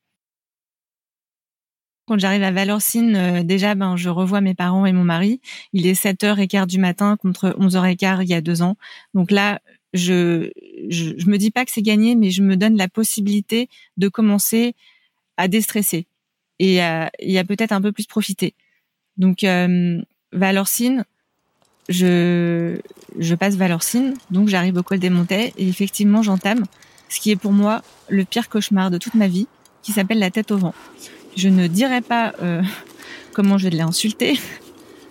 Quand 2.07 2.19
j'arrive 2.19 2.43
à 2.43 2.51
Valorcine, 2.51 3.17
euh, 3.17 3.43
déjà, 3.43 3.75
ben, 3.75 3.97
je 3.97 4.11
revois 4.11 4.41
mes 4.41 4.55
parents 4.55 4.85
et 4.85 4.93
mon 4.93 5.05
mari. 5.05 5.41
Il 5.73 5.87
est 5.87 6.01
7h15 6.01 6.67
du 6.67 6.79
matin 6.79 7.17
contre 7.17 7.57
11h15 7.59 8.23
il 8.23 8.29
y 8.29 8.35
a 8.35 8.41
deux 8.41 8.63
ans. 8.63 8.77
Donc 9.15 9.31
là, 9.31 9.61
je, 9.95 10.51
je, 10.89 11.15
je 11.17 11.27
me 11.27 11.39
dis 11.39 11.51
pas 11.51 11.65
que 11.65 11.71
c'est 11.71 11.83
gagné, 11.83 12.15
mais 12.15 12.31
je 12.31 12.43
me 12.43 12.57
donne 12.57 12.77
la 12.77 12.89
possibilité 12.89 13.69
de 13.97 14.09
commencer 14.09 14.75
à 15.37 15.49
déstresser 15.49 16.07
et 16.59 16.83
à, 16.83 17.11
et 17.19 17.39
à 17.39 17.45
peut-être 17.45 17.73
un 17.73 17.81
peu 17.81 17.93
plus 17.93 18.07
profiter. 18.07 18.55
Donc, 19.17 19.45
euh, 19.45 20.01
Valorcine, 20.33 21.05
je, 21.89 22.77
je 23.19 23.35
passe 23.35 23.57
Valorcine, 23.57 24.15
donc 24.31 24.49
j'arrive 24.49 24.77
au 24.77 24.83
col 24.83 24.99
des 24.99 25.11
Montets 25.11 25.53
et 25.57 25.69
effectivement 25.69 26.23
j'entame 26.23 26.65
ce 27.09 27.21
qui 27.21 27.31
est 27.31 27.37
pour 27.37 27.53
moi 27.53 27.83
le 28.09 28.25
pire 28.25 28.49
cauchemar 28.49 28.91
de 28.91 28.99
toute 28.99 29.15
ma 29.15 29.29
vie, 29.29 29.47
qui 29.83 29.93
s'appelle 29.93 30.19
la 30.19 30.31
tête 30.31 30.51
au 30.51 30.59
vent. 30.59 30.75
Je 31.37 31.49
ne 31.49 31.67
dirais 31.67 32.01
pas 32.01 32.33
euh, 32.43 32.63
comment 33.33 33.59
je 33.59 33.69
l'ai 33.69 33.81
insulté, 33.81 34.39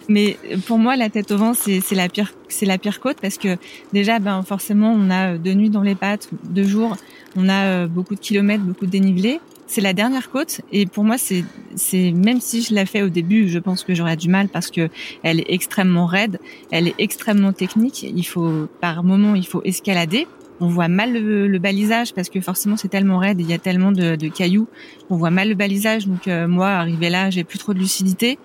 mais 0.08 0.38
pour 0.66 0.78
moi 0.78 0.96
la 0.96 1.10
tête 1.10 1.32
au 1.32 1.38
vent 1.38 1.54
c'est 1.54 1.82
la 1.92 2.10
pire 2.10 2.34
c'est 2.48 2.66
la 2.66 2.78
pire 2.78 3.00
côte 3.00 3.18
parce 3.22 3.38
que 3.38 3.58
déjà 3.92 4.20
ben 4.20 4.44
forcément 4.44 4.92
on 4.92 5.10
a 5.10 5.38
deux 5.38 5.54
nuits 5.54 5.70
dans 5.70 5.82
les 5.82 5.96
pattes, 5.96 6.30
deux 6.44 6.64
jours, 6.64 6.96
on 7.36 7.50
a 7.50 7.64
euh, 7.66 7.88
beaucoup 7.88 8.16
de 8.16 8.20
kilomètres, 8.20 8.64
beaucoup 8.64 8.86
de 8.86 8.92
dénivelé 8.92 9.40
c'est 9.68 9.82
la 9.82 9.94
dernière 9.94 10.30
côte 10.30 10.62
et 10.72 10.86
pour 10.86 11.04
moi 11.04 11.18
c'est 11.18 11.44
c'est 11.76 12.12
même 12.12 12.40
si 12.40 12.62
je 12.62 12.76
l'ai 12.76 12.86
fait 12.86 13.02
au 13.02 13.10
début, 13.10 13.50
je 13.50 13.60
pense 13.60 13.84
que 13.84 13.96
j'aurais 13.96 14.18
du 14.18 14.30
mal 14.30 14.48
parce 14.50 14.70
que 14.70 14.90
elle 15.24 15.40
est 15.40 15.46
extrêmement 15.50 16.06
raide, 16.06 16.40
elle 16.70 16.88
est 16.88 16.96
extrêmement 17.00 17.54
technique. 17.54 18.04
Il 18.04 18.24
faut 18.24 18.68
par 18.82 19.04
moment 19.04 19.36
il 19.36 19.48
faut 19.48 19.62
escalader. 19.64 20.28
On 20.64 20.68
voit 20.68 20.88
mal 20.88 21.12
le, 21.12 21.60
balisage 21.60 22.14
parce 22.14 22.30
que 22.30 22.40
forcément 22.40 22.78
c'est 22.78 22.88
tellement 22.88 23.18
raide, 23.18 23.42
il 23.42 23.50
y 23.50 23.54
a 23.54 23.58
tellement 23.58 23.92
de, 23.92 24.28
cailloux, 24.30 24.68
on 25.10 25.18
voit 25.18 25.30
mal 25.30 25.50
le 25.50 25.56
balisage. 25.56 26.08
Donc 26.08 26.28
euh, 26.28 26.48
moi 26.48 26.70
arrivé 26.70 27.10
là, 27.10 27.30
j'ai 27.30 27.44
plus 27.44 27.60
trop 27.60 27.74
de 27.74 27.80
lucidité. 27.80 28.40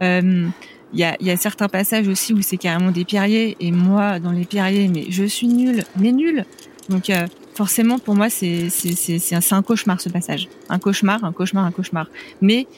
Euh, 0.00 0.46
il 0.92 1.00
y 1.00 1.04
a, 1.04 1.16
y 1.20 1.30
a, 1.30 1.36
certains 1.36 1.68
passages 1.68 2.06
aussi 2.06 2.32
où 2.32 2.40
c'est 2.40 2.56
carrément 2.56 2.92
des 2.92 3.04
pierriers 3.04 3.56
et 3.58 3.72
moi 3.72 4.20
dans 4.20 4.30
les 4.30 4.44
pierriers, 4.44 4.86
mais 4.86 5.06
je 5.10 5.24
suis 5.24 5.48
nulle, 5.48 5.82
mais 5.98 6.12
nulle. 6.12 6.44
Donc 6.88 7.10
euh, 7.10 7.26
forcément 7.54 7.98
pour 7.98 8.14
moi 8.14 8.30
c'est 8.30 8.70
c'est 8.70 9.34
un, 9.34 9.40
un 9.58 9.62
cauchemar 9.62 10.00
ce 10.00 10.08
passage, 10.08 10.48
un 10.68 10.78
cauchemar, 10.78 11.24
un 11.24 11.32
cauchemar, 11.32 11.64
un 11.64 11.72
cauchemar. 11.72 12.08
Mais 12.40 12.68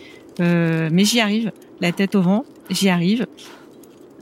euh, 0.41 0.89
mais 0.93 1.05
j'y 1.05 1.21
arrive, 1.21 1.53
la 1.81 1.93
tête 1.93 2.15
au 2.15 2.23
vent, 2.23 2.45
j'y 2.71 2.89
arrive. 2.89 3.27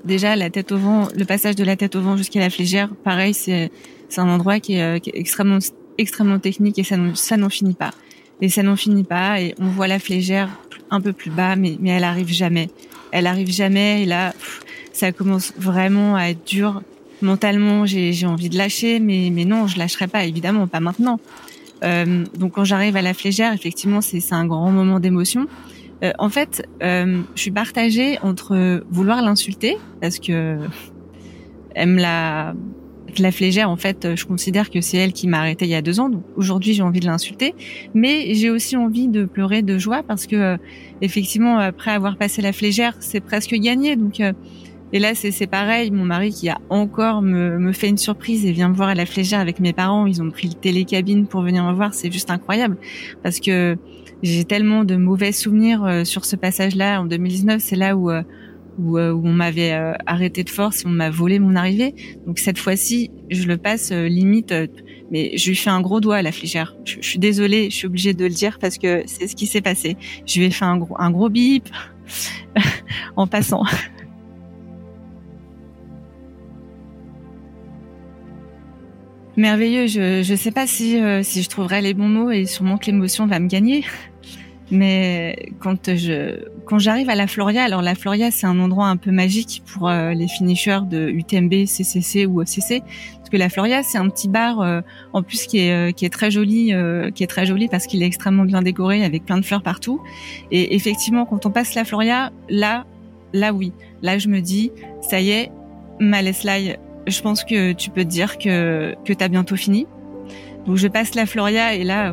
Déjà 0.07 0.37
la 0.37 0.51
tête 0.51 0.73
au 0.73 0.79
vent, 0.79 1.09
le 1.17 1.25
passage 1.25 1.57
de 1.57 1.65
la 1.65 1.77
tête 1.77 1.97
au 1.97 2.01
vent 2.01 2.17
jusqu'à 2.17 2.41
la 2.41 2.51
flégère, 2.51 2.91
pareil 3.05 3.35
c'est 3.35 3.71
un 4.17 4.29
endroit 4.29 4.61
qui 4.61 4.75
est, 4.75 4.83
euh, 4.83 4.99
qui 4.99 5.11
est, 5.11 5.19
extrêmement 5.19 5.59
extrêmement 5.99 6.39
technique 6.39 6.79
et 6.79 6.85
ça 6.85 6.97
ça 7.15 7.37
n'en 7.37 7.49
finit 7.49 7.75
pas. 7.75 7.91
Et 8.41 8.49
ça 8.49 8.63
n'en 8.63 8.77
finit 8.77 9.05
pas 9.05 9.41
et 9.41 9.55
on 9.59 9.67
voit 9.67 9.89
la 9.89 9.99
flégère 9.99 10.49
un 10.91 11.01
peu 11.01 11.13
plus 11.13 11.31
bas 11.31 11.57
mais 11.57 11.77
mais 11.81 11.91
elle 11.91 12.05
arrive 12.05 12.33
jamais. 12.33 12.71
Elle 13.13 13.27
arrive 13.27 13.51
jamais 13.51 14.03
et 14.03 14.07
là 14.07 14.33
ça 14.93 15.13
commence 15.13 15.53
vraiment 15.59 16.17
à 16.17 16.29
être 16.29 16.47
dur 16.47 16.83
mentalement, 17.23 17.87
j'ai 17.87 18.27
envie 18.27 18.49
de 18.49 18.57
lâcher, 18.57 19.01
mais, 19.01 19.31
mais 19.33 19.45
non, 19.45 19.67
je 19.67 19.79
lâcherai 19.79 20.07
pas, 20.07 20.25
évidemment, 20.25 20.67
pas 20.67 20.81
maintenant. 20.81 21.19
Euh, 21.85 22.25
donc 22.37 22.53
quand 22.53 22.65
j'arrive 22.65 22.97
à 22.97 23.03
la 23.03 23.15
flégère, 23.15 23.53
effectivement, 23.53 24.01
c'est 24.01 24.33
un 24.33 24.47
grand 24.47 24.71
moment 24.71 25.01
d'émotion. 25.01 25.47
Euh, 26.03 26.13
en 26.19 26.29
fait, 26.29 26.67
euh, 26.83 27.23
je 27.35 27.41
suis 27.41 27.51
partagée 27.51 28.19
entre 28.23 28.83
vouloir 28.91 29.23
l'insulter 29.23 29.77
parce 30.01 30.19
que 30.19 30.59
elle 31.75 31.91
me 31.91 32.01
l'a 32.01 32.55
la 33.19 33.33
flégère, 33.33 33.71
en 33.71 33.77
fait, 33.77 34.15
je 34.15 34.27
considère 34.27 34.69
que 34.69 34.83
c'est 34.83 34.99
elle 34.99 35.15
qui 35.15 35.27
m'a 35.27 35.39
arrêté 35.39 35.65
il 35.65 35.71
y 35.71 35.75
a 35.75 35.81
deux 35.81 36.01
ans. 36.01 36.11
Donc 36.11 36.23
aujourd'hui, 36.37 36.75
j'ai 36.75 36.83
envie 36.83 37.01
de 37.01 37.07
l'insulter, 37.07 37.55
mais 37.95 38.35
j'ai 38.35 38.51
aussi 38.51 38.77
envie 38.77 39.09
de 39.09 39.25
pleurer 39.25 39.63
de 39.63 39.79
joie 39.79 40.03
parce 40.03 40.27
que 40.27 40.59
effectivement, 41.01 41.57
après 41.57 41.93
avoir 41.93 42.19
passé 42.19 42.43
la 42.43 42.53
flégère, 42.53 42.95
c'est 43.01 43.21
presque 43.21 43.55
gagné. 43.55 43.97
Donc 43.97 44.21
et 44.93 44.99
là, 44.99 45.15
c'est 45.15 45.47
pareil. 45.47 45.91
Mon 45.91 46.05
mari 46.05 46.31
qui 46.31 46.49
a 46.49 46.59
encore 46.71 47.21
me, 47.21 47.59
me, 47.59 47.73
fait 47.73 47.89
une 47.89 47.99
surprise 47.99 48.47
et 48.47 48.53
vient 48.53 48.69
me 48.69 48.75
voir 48.75 48.89
à 48.89 48.95
la 48.95 49.05
flégère 49.05 49.41
avec 49.41 49.59
mes 49.59 49.73
parents. 49.73 50.07
Ils 50.07 50.23
ont 50.23 50.31
pris 50.31 50.49
le 50.49 50.55
télécabine 50.55 51.27
pour 51.27 51.43
venir 51.43 51.65
me 51.65 51.73
voir. 51.73 51.93
C'est 51.93 52.13
juste 52.13 52.31
incroyable 52.31 52.77
parce 53.23 53.41
que 53.41 53.77
j'ai 54.23 54.45
tellement 54.45 54.85
de 54.85 54.97
mauvais 54.97 55.33
souvenirs 55.33 55.85
euh, 55.85 56.05
sur 56.05 56.25
ce 56.25 56.37
passage-là. 56.37 57.01
En 57.01 57.05
2019, 57.05 57.61
c'est 57.63 57.77
là 57.77 57.97
où, 57.97 58.11
euh, 58.11 58.23
où, 58.79 58.99
euh, 58.99 59.13
où, 59.13 59.27
on 59.27 59.33
m'avait 59.33 59.73
arrêté 60.07 60.45
de 60.45 60.51
force 60.51 60.83
et 60.83 60.87
on 60.87 60.91
m'a 60.91 61.11
volé 61.11 61.39
mon 61.39 61.57
arrivée. 61.57 61.95
Donc 62.27 62.39
cette 62.39 62.59
fois-ci, 62.59 63.11
je 63.31 63.47
le 63.47 63.57
passe 63.57 63.93
limite. 63.93 64.55
mais 65.11 65.37
je 65.37 65.49
lui 65.49 65.57
fais 65.57 65.71
un 65.71 65.81
gros 65.81 66.01
doigt 66.01 66.17
à 66.17 66.23
la 66.23 66.33
flégère. 66.33 66.77
Je, 66.85 66.97
je 67.01 67.09
suis 67.09 67.19
désolée, 67.19 67.71
je 67.71 67.77
suis 67.77 67.87
obligée 67.87 68.15
de 68.15 68.25
le 68.25 68.31
dire 68.31 68.59
parce 68.59 68.79
que 68.79 69.03
c'est 69.07 69.29
ce 69.29 69.37
qui 69.37 69.47
s'est 69.47 69.63
passé. 69.63 69.97
Je 70.27 70.39
lui 70.39 70.47
ai 70.47 70.51
fait 70.51 70.65
un 70.65 70.79
gros, 70.79 70.97
un 70.99 71.11
gros 71.11 71.29
bip 71.29 71.69
en 73.17 73.27
passant. 73.27 73.65
Merveilleux. 79.37 79.87
Je 79.87 80.31
ne 80.31 80.37
sais 80.37 80.51
pas 80.51 80.67
si 80.67 81.01
euh, 81.01 81.23
si 81.23 81.43
je 81.43 81.49
trouverai 81.49 81.81
les 81.81 81.95
bons 81.95 82.09
mots 82.09 82.31
et 82.31 82.47
sûrement 82.47 82.79
que 82.79 82.87
l'émotion 82.87 83.27
va 83.27 83.39
me 83.39 83.49
gagner. 83.49 83.85
Mais 84.73 85.51
quand 85.61 85.95
je 85.95 86.41
quand 86.65 86.81
j'arrive 86.81 87.09
à 87.09 87.15
la 87.15 87.29
Floria, 87.29 87.63
alors 87.63 87.83
la 87.83 87.95
Floria 87.95 88.33
c'est 88.33 88.49
un 88.49 88.59
endroit 88.59 88.87
un 88.87 88.97
peu 88.97 89.13
magique 89.13 89.63
pour 89.73 89.89
euh, 89.89 90.13
les 90.13 90.27
finishers 90.27 90.81
de 90.91 91.09
UTMB, 91.09 91.67
CCC 91.67 92.27
ou 92.27 92.41
OCC 92.41 92.83
parce 93.17 93.31
que 93.31 93.37
la 93.37 93.49
Floria 93.49 93.85
c'est 93.85 93.99
un 93.99 94.09
petit 94.09 94.27
bar 94.27 94.61
euh, 94.61 94.81
en 95.13 95.23
plus 95.23 95.47
qui 95.47 95.59
est 95.59 95.97
qui 95.97 96.05
est 96.05 96.11
très 96.11 96.33
joli 96.33 96.73
qui 97.15 97.23
est 97.23 97.29
très 97.29 97.47
joli 97.47 97.69
parce 97.69 97.87
qu'il 97.87 98.03
est 98.03 98.07
extrêmement 98.07 98.45
bien 98.45 98.61
décoré 98.61 99.05
avec 99.05 99.25
plein 99.25 99.39
de 99.39 99.45
fleurs 99.45 99.63
partout 99.63 100.03
et 100.51 100.75
effectivement 100.75 101.27
quand 101.27 101.47
on 101.47 101.53
passe 101.53 101.77
la 101.77 101.85
Floria 101.85 102.33
là 102.49 102.87
là 103.33 103.53
oui 103.53 103.73
là 104.03 104.19
je 104.19 104.27
me 104.27 104.41
dis 104.41 104.73
ça 105.01 105.21
y 105.21 105.31
est 105.31 105.53
ma 106.01 106.23
je 107.07 107.21
pense 107.21 107.45
que 107.45 107.73
tu 107.73 107.91
peux 107.91 108.05
te 108.05 108.09
dire 108.09 108.39
que, 108.39 108.95
que 109.05 109.13
tu 109.13 109.25
as 109.25 109.29
bientôt 109.29 109.57
fini. 109.57 109.87
Donc 110.67 110.77
je 110.77 110.89
passe 110.89 111.15
la 111.15 111.27
Floria 111.27 111.75
et 111.75 111.85
là 111.85 112.13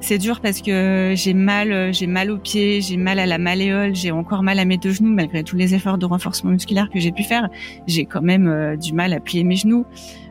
c'est 0.00 0.18
dur 0.18 0.40
parce 0.40 0.62
que 0.62 1.14
j'ai 1.16 1.34
mal, 1.34 1.92
j'ai 1.92 2.06
mal 2.06 2.30
aux 2.30 2.38
pieds, 2.38 2.80
j'ai 2.80 2.96
mal 2.96 3.18
à 3.18 3.26
la 3.26 3.38
malléole, 3.38 3.96
j'ai 3.96 4.12
encore 4.12 4.44
mal 4.44 4.60
à 4.60 4.64
mes 4.64 4.78
deux 4.78 4.92
genoux 4.92 5.10
malgré 5.10 5.42
tous 5.42 5.56
les 5.56 5.74
efforts 5.74 5.98
de 5.98 6.06
renforcement 6.06 6.52
musculaire 6.52 6.90
que 6.90 7.00
j'ai 7.00 7.10
pu 7.10 7.24
faire. 7.24 7.48
J'ai 7.88 8.04
quand 8.04 8.22
même 8.22 8.46
euh, 8.46 8.76
du 8.76 8.92
mal 8.92 9.12
à 9.12 9.18
plier 9.18 9.42
mes 9.42 9.56
genoux. 9.56 9.84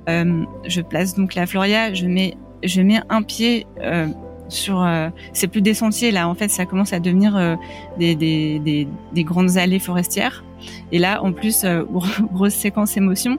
Euh, 0.08 0.44
je 0.66 0.82
place 0.82 1.16
donc 1.16 1.36
la 1.36 1.46
Floria, 1.46 1.94
je 1.94 2.06
mets, 2.06 2.36
je 2.64 2.82
mets 2.82 3.02
un 3.10 3.22
pied 3.22 3.68
euh, 3.82 4.08
sur, 4.48 4.82
euh, 4.82 5.10
c'est 5.34 5.48
plus 5.48 5.62
des 5.62 5.74
sentiers 5.74 6.12
là. 6.12 6.30
En 6.30 6.36
fait, 6.36 6.50
ça 6.50 6.66
commence 6.66 6.94
à 6.94 7.00
devenir 7.00 7.58
des, 8.00 8.16
des, 8.16 8.60
des, 8.60 8.88
des, 9.14 9.24
grandes 9.24 9.58
allées 9.58 9.80
forestières. 9.80 10.46
Et 10.94 11.00
là, 11.00 11.22
en 11.22 11.34
plus, 11.34 11.66
grosse 12.32 12.54
séquence 12.54 12.96
émotion 12.96 13.38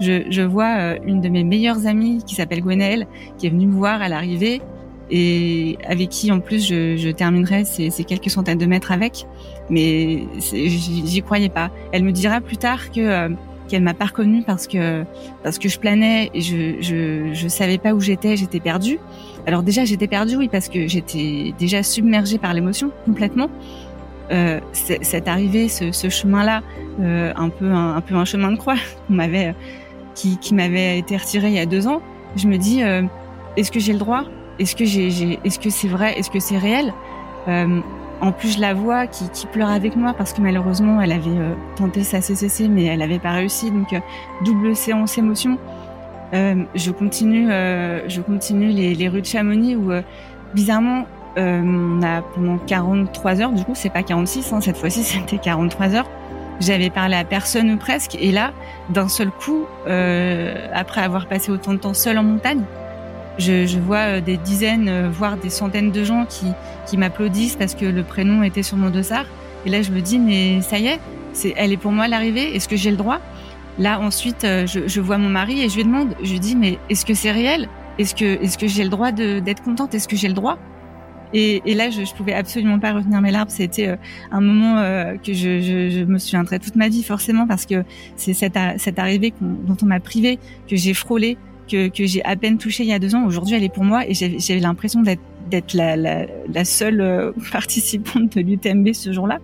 je, 0.00 0.24
je 0.30 0.42
vois 0.42 0.76
euh, 0.78 0.98
une 1.04 1.20
de 1.20 1.28
mes 1.28 1.44
meilleures 1.44 1.86
amies 1.86 2.22
qui 2.24 2.34
s'appelle 2.34 2.60
Gwenaëlle, 2.60 3.06
qui 3.38 3.46
est 3.46 3.50
venue 3.50 3.66
me 3.66 3.74
voir 3.74 4.02
à 4.02 4.08
l'arrivée 4.08 4.60
et 5.10 5.78
avec 5.86 6.08
qui 6.08 6.32
en 6.32 6.40
plus 6.40 6.66
je, 6.66 6.96
je 6.96 7.10
terminerai 7.10 7.64
ces, 7.64 7.90
ces, 7.90 8.04
quelques 8.04 8.30
centaines 8.30 8.58
de 8.58 8.66
mètres 8.66 8.92
avec. 8.92 9.26
Mais 9.70 10.24
j'y 10.40 11.22
croyais 11.22 11.48
pas. 11.48 11.70
Elle 11.92 12.04
me 12.04 12.12
dira 12.12 12.40
plus 12.40 12.56
tard 12.56 12.90
que 12.90 13.00
euh, 13.00 13.28
qu'elle 13.68 13.82
m'a 13.82 13.94
pas 13.94 14.06
reconnue 14.06 14.42
parce 14.42 14.66
que 14.66 15.04
parce 15.42 15.58
que 15.58 15.68
je 15.68 15.78
planais 15.78 16.30
et 16.34 16.40
je 16.40 16.76
je, 16.80 17.32
je 17.32 17.48
savais 17.48 17.78
pas 17.78 17.94
où 17.94 18.00
j'étais, 18.00 18.36
j'étais 18.36 18.60
perdue. 18.60 18.98
Alors 19.46 19.62
déjà 19.62 19.84
j'étais 19.84 20.06
perdue 20.06 20.36
oui 20.36 20.48
parce 20.48 20.68
que 20.68 20.86
j'étais 20.86 21.54
déjà 21.58 21.82
submergée 21.82 22.38
par 22.38 22.54
l'émotion 22.54 22.90
complètement. 23.04 23.48
Euh, 24.32 24.58
cette 24.72 25.28
arrivée, 25.28 25.68
ce, 25.68 25.92
ce 25.92 26.08
chemin-là, 26.08 26.62
euh, 26.98 27.32
un 27.36 27.50
peu 27.50 27.66
un, 27.66 27.96
un, 27.96 28.00
peu 28.00 28.14
un 28.14 28.24
chemin 28.24 28.52
de 28.52 28.56
croix, 28.56 28.76
on 29.10 29.14
m'avait 29.14 29.54
qui, 30.14 30.54
m'avait 30.54 30.98
été 30.98 31.16
retiré 31.16 31.48
il 31.48 31.54
y 31.54 31.58
a 31.58 31.66
deux 31.66 31.86
ans, 31.86 32.00
je 32.36 32.46
me 32.48 32.56
dis 32.56 32.82
euh, 32.82 33.02
est-ce 33.56 33.70
que 33.70 33.80
j'ai 33.80 33.92
le 33.92 33.98
droit? 33.98 34.24
Est-ce 34.58 34.76
que 34.76 35.70
c'est 35.70 35.88
vrai? 35.88 36.18
Est-ce 36.18 36.30
que 36.30 36.40
c'est 36.40 36.58
réel? 36.58 36.92
Euh, 37.48 37.80
En 38.20 38.32
plus, 38.32 38.54
je 38.54 38.60
la 38.60 38.74
vois 38.74 39.06
qui, 39.06 39.46
pleure 39.52 39.70
avec 39.70 39.96
moi 39.96 40.14
parce 40.14 40.32
que 40.32 40.40
malheureusement, 40.40 41.00
elle 41.00 41.12
avait 41.12 41.30
euh, 41.30 41.54
tenté 41.76 42.04
sa 42.04 42.20
CCC, 42.20 42.68
mais 42.68 42.84
elle 42.84 43.00
n'avait 43.00 43.18
pas 43.18 43.32
réussi. 43.32 43.70
Donc 43.70 43.94
double 44.44 44.74
séance 44.76 45.18
émotion. 45.18 45.58
Je 46.32 46.90
continue, 46.90 47.46
je 47.46 48.20
continue 48.20 48.70
les, 48.70 48.94
les, 48.94 49.08
rues 49.08 49.20
de 49.20 49.26
Chamonix 49.26 49.76
où 49.76 49.92
bizarrement 50.52 51.06
on 51.36 52.02
a 52.02 52.22
pendant 52.22 52.58
43 52.58 53.40
heures. 53.40 53.52
Du 53.52 53.64
coup, 53.64 53.74
c'est 53.74 53.90
pas 53.90 54.02
46. 54.02 54.52
Hein, 54.52 54.60
cette 54.60 54.76
fois-ci, 54.76 55.02
c'était 55.04 55.38
43 55.38 55.94
heures 55.94 56.08
j'avais 56.60 56.90
parlé 56.90 57.16
à 57.16 57.24
personne 57.24 57.70
ou 57.70 57.76
presque. 57.76 58.16
Et 58.20 58.32
là, 58.32 58.52
d'un 58.90 59.08
seul 59.08 59.30
coup, 59.30 59.64
euh, 59.86 60.68
après 60.72 61.00
avoir 61.02 61.26
passé 61.26 61.50
autant 61.50 61.72
de 61.72 61.78
temps 61.78 61.94
seul 61.94 62.18
en 62.18 62.22
montagne, 62.22 62.62
je, 63.38 63.66
je 63.66 63.78
vois 63.78 63.98
euh, 63.98 64.20
des 64.20 64.36
dizaines, 64.36 64.88
euh, 64.88 65.08
voire 65.10 65.36
des 65.36 65.50
centaines 65.50 65.90
de 65.90 66.04
gens 66.04 66.24
qui, 66.28 66.46
qui 66.86 66.96
m'applaudissent 66.96 67.56
parce 67.56 67.74
que 67.74 67.84
le 67.84 68.02
prénom 68.02 68.42
était 68.42 68.62
sur 68.62 68.76
mon 68.76 68.90
dossard. 68.90 69.26
Et 69.66 69.70
là, 69.70 69.82
je 69.82 69.90
me 69.90 70.00
dis, 70.00 70.18
mais 70.18 70.60
ça 70.60 70.78
y 70.78 70.86
est, 70.86 71.00
elle 71.56 71.72
est 71.72 71.76
pour 71.76 71.92
moi 71.92 72.06
l'arrivée. 72.06 72.54
Est-ce 72.54 72.68
que 72.68 72.76
j'ai 72.76 72.90
le 72.90 72.96
droit? 72.96 73.18
Là, 73.78 73.98
ensuite, 74.00 74.44
euh, 74.44 74.66
je, 74.66 74.86
je, 74.86 75.00
vois 75.00 75.18
mon 75.18 75.28
mari 75.28 75.60
et 75.62 75.68
je 75.68 75.76
lui 75.76 75.84
demande, 75.84 76.14
je 76.22 76.30
lui 76.30 76.40
dis, 76.40 76.54
mais 76.54 76.78
est-ce 76.90 77.04
que 77.04 77.14
c'est 77.14 77.32
réel? 77.32 77.68
Est-ce 77.98 78.14
que, 78.14 78.42
est-ce 78.42 78.56
que 78.56 78.68
j'ai 78.68 78.84
le 78.84 78.90
droit 78.90 79.10
d'être 79.12 79.62
contente? 79.62 79.94
Est-ce 79.94 80.06
que 80.06 80.16
j'ai 80.16 80.28
le 80.28 80.34
droit? 80.34 80.58
Et, 81.34 81.62
et, 81.66 81.74
là, 81.74 81.90
je, 81.90 82.04
je 82.04 82.14
pouvais 82.14 82.32
absolument 82.32 82.78
pas 82.78 82.92
retenir 82.92 83.20
mes 83.20 83.32
larmes. 83.32 83.48
C'était 83.48 83.88
euh, 83.88 83.96
un 84.30 84.40
moment 84.40 84.78
euh, 84.78 85.16
que 85.16 85.34
je, 85.34 85.60
je, 85.60 85.90
je, 85.90 86.04
me 86.04 86.18
souviendrai 86.18 86.60
toute 86.60 86.76
ma 86.76 86.88
vie, 86.88 87.02
forcément, 87.02 87.46
parce 87.46 87.66
que 87.66 87.84
c'est 88.16 88.34
cette, 88.34 88.56
cette 88.78 88.98
arrivée 89.00 89.34
dont 89.40 89.76
on 89.82 89.86
m'a 89.86 90.00
privé, 90.00 90.38
que 90.68 90.76
j'ai 90.76 90.94
frôlé, 90.94 91.36
que, 91.68 91.88
que 91.88 92.06
j'ai 92.06 92.24
à 92.24 92.36
peine 92.36 92.58
touchée 92.58 92.84
il 92.84 92.88
y 92.88 92.92
a 92.92 92.98
deux 92.98 93.14
ans, 93.14 93.24
aujourd'hui, 93.26 93.56
elle 93.56 93.64
est 93.64 93.72
pour 93.72 93.84
moi 93.84 94.06
et 94.06 94.14
j'ai 94.14 94.60
l'impression 94.60 95.02
d'être 95.02 95.74
la, 95.74 95.96
la, 95.96 96.26
la, 96.52 96.64
seule 96.64 97.00
euh, 97.00 97.32
participante 97.52 98.36
de 98.36 98.40
l'UTMB 98.40 98.92
ce 98.92 99.12
jour-là. 99.12 99.38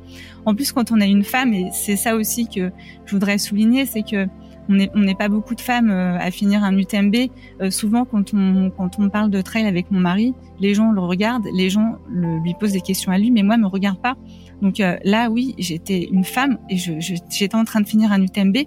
En 0.47 0.55
plus, 0.55 0.73
quand 0.73 0.93
on 0.93 1.01
a 1.01 1.07
une 1.07 1.25
femme, 1.25 1.53
et 1.53 1.69
c'est 1.73 1.97
ça 1.97 2.15
aussi 2.15 2.47
que 2.47 2.71
je 3.07 3.13
voudrais 3.13 3.39
souligner, 3.39 3.85
c'est 3.87 4.03
que 4.03 4.27
on 4.71 5.01
n'est 5.01 5.15
pas 5.15 5.29
beaucoup 5.29 5.55
de 5.55 5.61
femmes 5.61 5.91
euh, 5.91 6.19
à 6.19 6.31
finir 6.31 6.65
un 6.65 6.77
UTMB. 6.77 7.17
Euh, 7.61 7.71
souvent, 7.71 8.05
quand 8.05 8.33
on, 8.35 8.71
quand 8.71 8.99
on 8.99 9.09
parle 9.09 9.31
de 9.31 9.41
trail 9.43 9.67
avec 9.67 9.91
mon 9.91 10.01
mari, 10.01 10.35
les 10.59 10.75
gens 10.75 10.93
le 10.93 11.01
regardent, 11.01 11.49
les 11.53 11.71
gens 11.71 11.97
le, 12.09 12.39
lui 12.39 12.55
posent 12.59 12.73
des 12.73 12.81
questions 12.81 13.13
à 13.13 13.19
lui, 13.19 13.31
mais 13.31 13.43
moi, 13.43 13.57
me 13.57 13.67
regarde 13.67 14.01
pas. 14.01 14.17
Donc 14.63 14.77
là, 14.79 15.31
oui, 15.31 15.55
j'étais 15.57 16.09
une 16.13 16.25
femme 16.25 16.59
et 16.69 16.77
j'étais 16.77 17.55
en 17.55 17.65
train 17.65 17.81
de 17.81 17.89
finir 17.89 18.13
un 18.13 18.21
UTMB. 18.21 18.59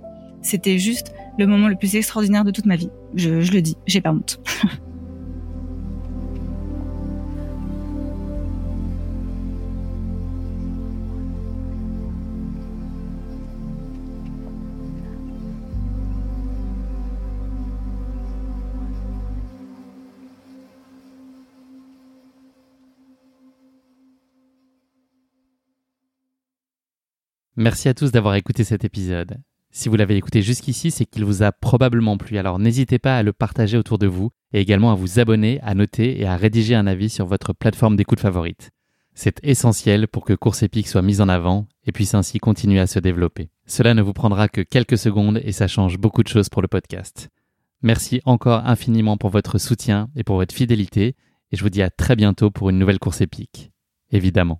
C'était 0.41 0.80
juste 0.80 1.14
le 1.38 1.45
moment 1.45 1.68
le 1.68 1.76
plus 1.76 1.95
extraordinaire 1.95 2.43
de 2.43 2.51
toute 2.51 2.66
ma 2.66 2.76
vie. 2.76 2.89
Je, 3.14 3.41
je 3.41 3.51
le 3.51 3.62
dis, 3.62 3.78
j'ai 3.86 4.01
pas 4.01 4.12
honte. 4.12 4.39
Merci 27.56 27.88
à 27.88 27.93
tous 27.93 28.12
d'avoir 28.12 28.34
écouté 28.34 28.64
cet 28.64 28.84
épisode. 28.84 29.38
Si 29.70 29.88
vous 29.88 29.95
l'avez 29.95 30.16
écouté 30.16 30.41
jusqu'ici, 30.41 30.89
c'est 30.89 31.06
qu'il 31.06 31.24
vous 31.24 31.43
a 31.43 31.51
probablement 31.51 32.18
plu, 32.18 32.39
alors 32.39 32.58
n'hésitez 32.58 32.97
pas 32.97 33.18
à 33.18 33.24
le 33.24 33.32
partager 33.32 33.78
autour 33.78 33.99
de 33.99 34.08
vous 34.08 34.32
et 34.54 34.62
également 34.62 34.91
à 34.91 34.95
vous 34.95 35.20
abonner, 35.20 35.60
à 35.62 35.76
noter 35.76 36.20
et 36.20 36.26
à 36.26 36.36
rédiger 36.36 36.74
un 36.74 36.88
avis 36.88 37.10
sur 37.10 37.28
votre 37.28 37.54
plateforme 37.54 37.95
d'écoute 37.95 38.20
favorite. 38.20 38.72
C'est 39.14 39.39
essentiel 39.43 40.08
pour 40.08 40.26
que 40.26 40.34
Course 40.34 40.64
Épique 40.64 40.88
soit 40.88 41.04
mise 41.04 41.22
en 41.22 41.30
avant 41.30 41.68
et 41.86 41.91
puisse 41.91 42.16
ainsi 42.16 42.39
continuer 42.39 42.80
à 42.80 42.88
se 42.88 42.97
développer. 42.97 43.49
Cela 43.68 43.93
ne 43.93 44.01
vous 44.01 44.14
prendra 44.14 44.47
que 44.47 44.62
quelques 44.62 44.97
secondes 44.97 45.39
et 45.43 45.51
ça 45.51 45.68
change 45.68 45.99
beaucoup 45.99 46.24
de 46.24 46.30
choses 46.30 46.49
pour 46.49 46.64
le 46.64 46.68
podcast. 46.68 47.30
Merci 47.84 48.22
encore 48.26 48.66
infiniment 48.66 49.18
pour 49.18 49.30
votre 49.30 49.60
soutien 49.60 50.10
et 50.16 50.24
pour 50.24 50.38
votre 50.38 50.56
fidélité 50.56 51.16
et 51.51 51.56
je 51.56 51.62
vous 51.62 51.70
dis 51.70 51.84
à 51.84 51.91
très 51.91 52.16
bientôt 52.16 52.49
pour 52.49 52.72
une 52.72 52.80
nouvelle 52.80 52.99
course 52.99 53.22
épique. 53.22 53.72
Évidemment. 54.12 54.60